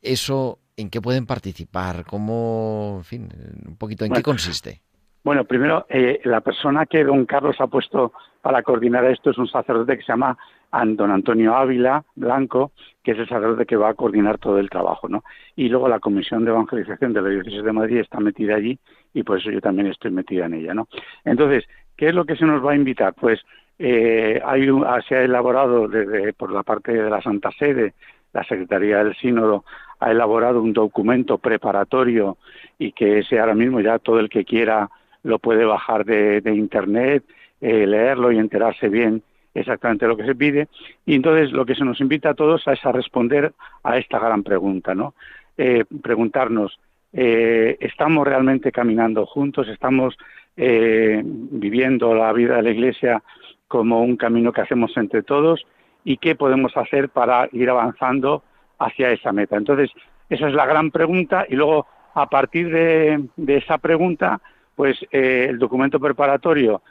[0.00, 2.04] eso, ¿en qué pueden participar?
[2.04, 3.28] ¿Cómo, en fin,
[3.66, 4.82] un poquito, en qué consiste?
[5.24, 9.46] Bueno, primero, eh, la persona que don Carlos ha puesto para coordinar esto es un
[9.46, 10.36] sacerdote que se llama
[10.72, 15.08] don Antonio Ávila Blanco, que es el sacerdote que va a coordinar todo el trabajo,
[15.08, 15.22] ¿no?
[15.54, 18.78] Y luego la Comisión de Evangelización de la Diócesis de Madrid está metida allí
[19.12, 20.88] y por eso yo también estoy metida en ella, ¿no?
[21.24, 21.64] Entonces,
[21.96, 23.14] ¿qué es lo que se nos va a invitar?
[23.14, 23.40] Pues
[23.78, 24.68] eh, hay
[25.08, 27.94] se ha elaborado desde por la parte de la Santa Sede,
[28.32, 29.64] la Secretaría del Sínodo
[30.00, 32.38] ha elaborado un documento preparatorio
[32.78, 34.90] y que ese ahora mismo ya todo el que quiera
[35.22, 37.24] lo puede bajar de, internet,
[37.60, 39.22] eh, leerlo y enterarse bien
[39.54, 40.68] exactamente lo que se pide.
[41.06, 44.42] Y entonces lo que se nos invita a todos es a responder a esta gran
[44.42, 45.14] pregunta, ¿no?
[45.56, 46.78] Eh, preguntarnos,
[47.12, 49.68] eh, ¿estamos realmente caminando juntos?
[49.68, 50.16] ¿Estamos
[50.54, 53.22] viviendo la vida de la Iglesia
[53.68, 55.64] como un camino que hacemos entre todos?
[56.04, 58.42] ¿Y qué podemos hacer para ir avanzando
[58.78, 59.56] hacia esa meta?
[59.56, 59.90] Entonces,
[60.28, 64.42] esa es la gran pregunta y luego, a partir de esa pregunta,
[64.74, 66.82] pues eh, el documento preparatorio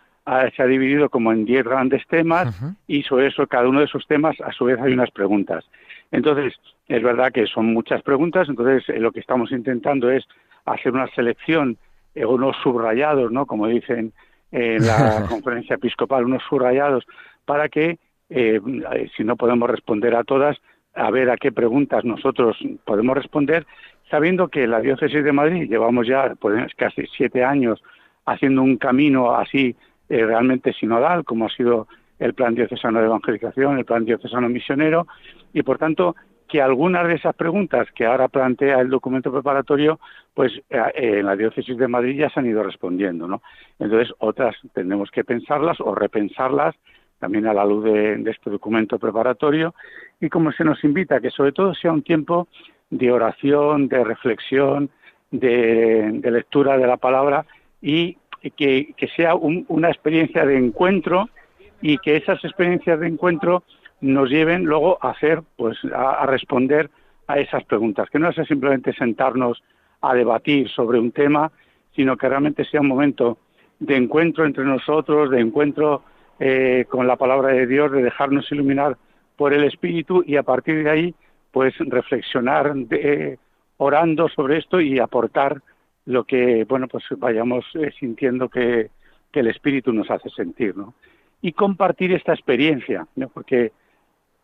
[0.55, 2.57] se ha dividido como en 10 grandes temas
[2.87, 5.65] y sobre eso, cada uno de esos temas, a su vez hay unas preguntas.
[6.11, 6.53] Entonces,
[6.87, 10.25] es verdad que son muchas preguntas, entonces eh, lo que estamos intentando es
[10.65, 11.77] hacer una selección,
[12.15, 13.45] eh, unos subrayados, ¿no?
[13.45, 14.13] Como dicen
[14.51, 17.05] en la conferencia episcopal, unos subrayados,
[17.45, 17.97] para que,
[18.29, 20.57] si no podemos responder a todas,
[20.93, 23.65] a ver a qué preguntas nosotros podemos responder
[24.11, 27.81] sabiendo que la diócesis de Madrid llevamos ya pues, casi siete años
[28.25, 29.75] haciendo un camino así
[30.11, 31.87] eh, realmente sinodal, como ha sido
[32.19, 35.07] el plan diocesano de evangelización, el plan diocesano misionero,
[35.53, 36.15] y por tanto
[36.47, 39.99] que algunas de esas preguntas que ahora plantea el documento preparatorio,
[40.33, 43.41] pues eh, en la diócesis de Madrid ya se han ido respondiendo, ¿no?
[43.79, 46.75] Entonces otras tendremos que pensarlas o repensarlas
[47.19, 49.73] también a la luz de, de este documento preparatorio
[50.19, 52.47] y como se nos invita que sobre todo sea un tiempo
[52.89, 54.89] de oración, de reflexión,
[55.31, 57.45] de, lectura de la palabra
[57.81, 58.17] y
[58.49, 61.29] que, sea una experiencia de encuentro
[61.81, 63.63] y que esas experiencias de encuentro
[64.01, 66.89] nos lleven luego a hacer, pues, a, responder
[67.27, 69.61] a esas preguntas, que no sea simplemente sentarnos
[70.01, 71.51] a debatir sobre un tema,
[71.95, 73.37] sino que realmente sea un momento
[73.79, 76.03] de encuentro entre nosotros, de encuentro
[76.39, 78.97] eh, con la palabra de Dios, de dejarnos iluminar
[79.35, 81.15] por el Espíritu y a partir de ahí
[81.51, 83.37] pues reflexionar de,
[83.77, 85.61] orando sobre esto y aportar
[86.05, 88.89] lo que bueno pues vayamos eh, sintiendo que,
[89.33, 90.93] el espíritu nos hace sentir ¿no?
[91.41, 93.29] y compartir esta experiencia ¿no?
[93.29, 93.71] porque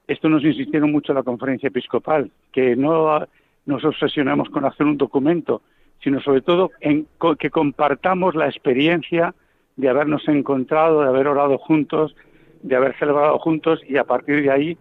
[0.08, 3.28] esto nos insistieron mucho en la conferencia episcopal que no
[3.66, 5.62] nos obsesionamos con hacer un documento
[6.02, 7.06] sino sobre todo en
[7.38, 9.36] que compartamos la experiencia
[9.76, 12.16] de habernos encontrado de haber orado juntos
[12.62, 14.78] de haber celebrado juntos y a partir de ahí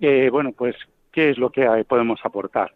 [0.00, 0.74] eh, bueno pues
[1.12, 2.72] qué es lo que podemos aportar.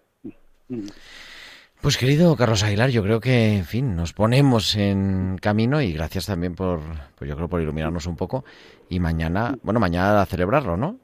[1.84, 6.24] Pues querido Carlos Aguilar, yo creo que, en fin, nos ponemos en camino y gracias
[6.24, 6.80] también por,
[7.14, 8.42] pues yo creo por iluminarnos un poco
[8.88, 10.96] y mañana, bueno, mañana a celebrarlo, ¿no?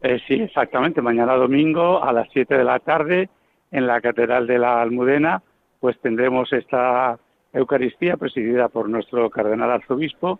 [0.00, 1.02] Eh, sí, exactamente.
[1.02, 3.30] Mañana domingo a las 7 de la tarde
[3.72, 5.42] en la Catedral de la Almudena,
[5.80, 7.18] pues tendremos esta
[7.52, 10.38] Eucaristía presidida por nuestro cardenal arzobispo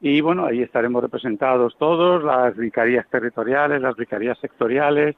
[0.00, 5.14] y bueno, ahí estaremos representados todos, las vicarías territoriales, las vicarías sectoriales,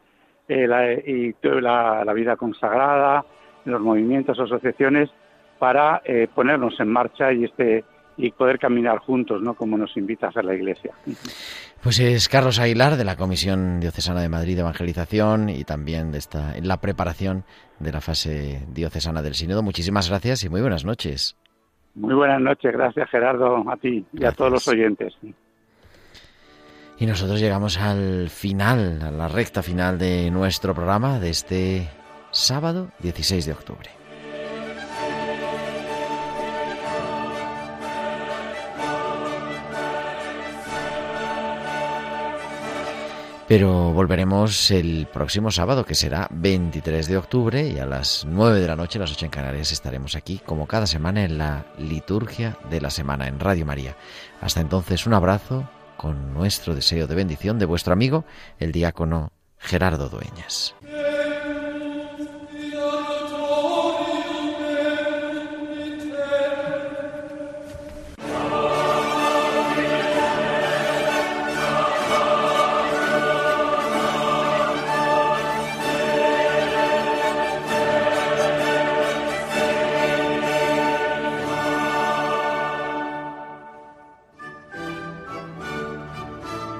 [0.48, 3.24] eh, la, y la, la, vida consagrada,
[3.70, 5.10] los movimientos, asociaciones,
[5.58, 7.84] para eh, ponernos en marcha y este
[8.16, 9.54] y poder caminar juntos, ¿no?
[9.54, 10.92] Como nos invita a hacer la Iglesia.
[11.82, 16.18] Pues es Carlos Aguilar de la Comisión Diocesana de Madrid de Evangelización y también de
[16.18, 17.44] esta en la preparación
[17.78, 19.62] de la fase diocesana del Sínodo.
[19.62, 21.36] Muchísimas gracias y muy buenas noches.
[21.94, 25.16] Muy buenas noches, gracias Gerardo, a ti y a todos los oyentes.
[26.98, 31.88] Y nosotros llegamos al final, a la recta final de nuestro programa de este
[32.41, 33.91] sábado 16 de octubre.
[43.47, 48.68] Pero volveremos el próximo sábado, que será 23 de octubre, y a las 9 de
[48.68, 52.80] la noche, las 8 en Canarias, estaremos aquí, como cada semana, en la liturgia de
[52.80, 53.97] la semana en Radio María.
[54.41, 58.24] Hasta entonces, un abrazo con nuestro deseo de bendición de vuestro amigo,
[58.61, 60.76] el diácono Gerardo Dueñas.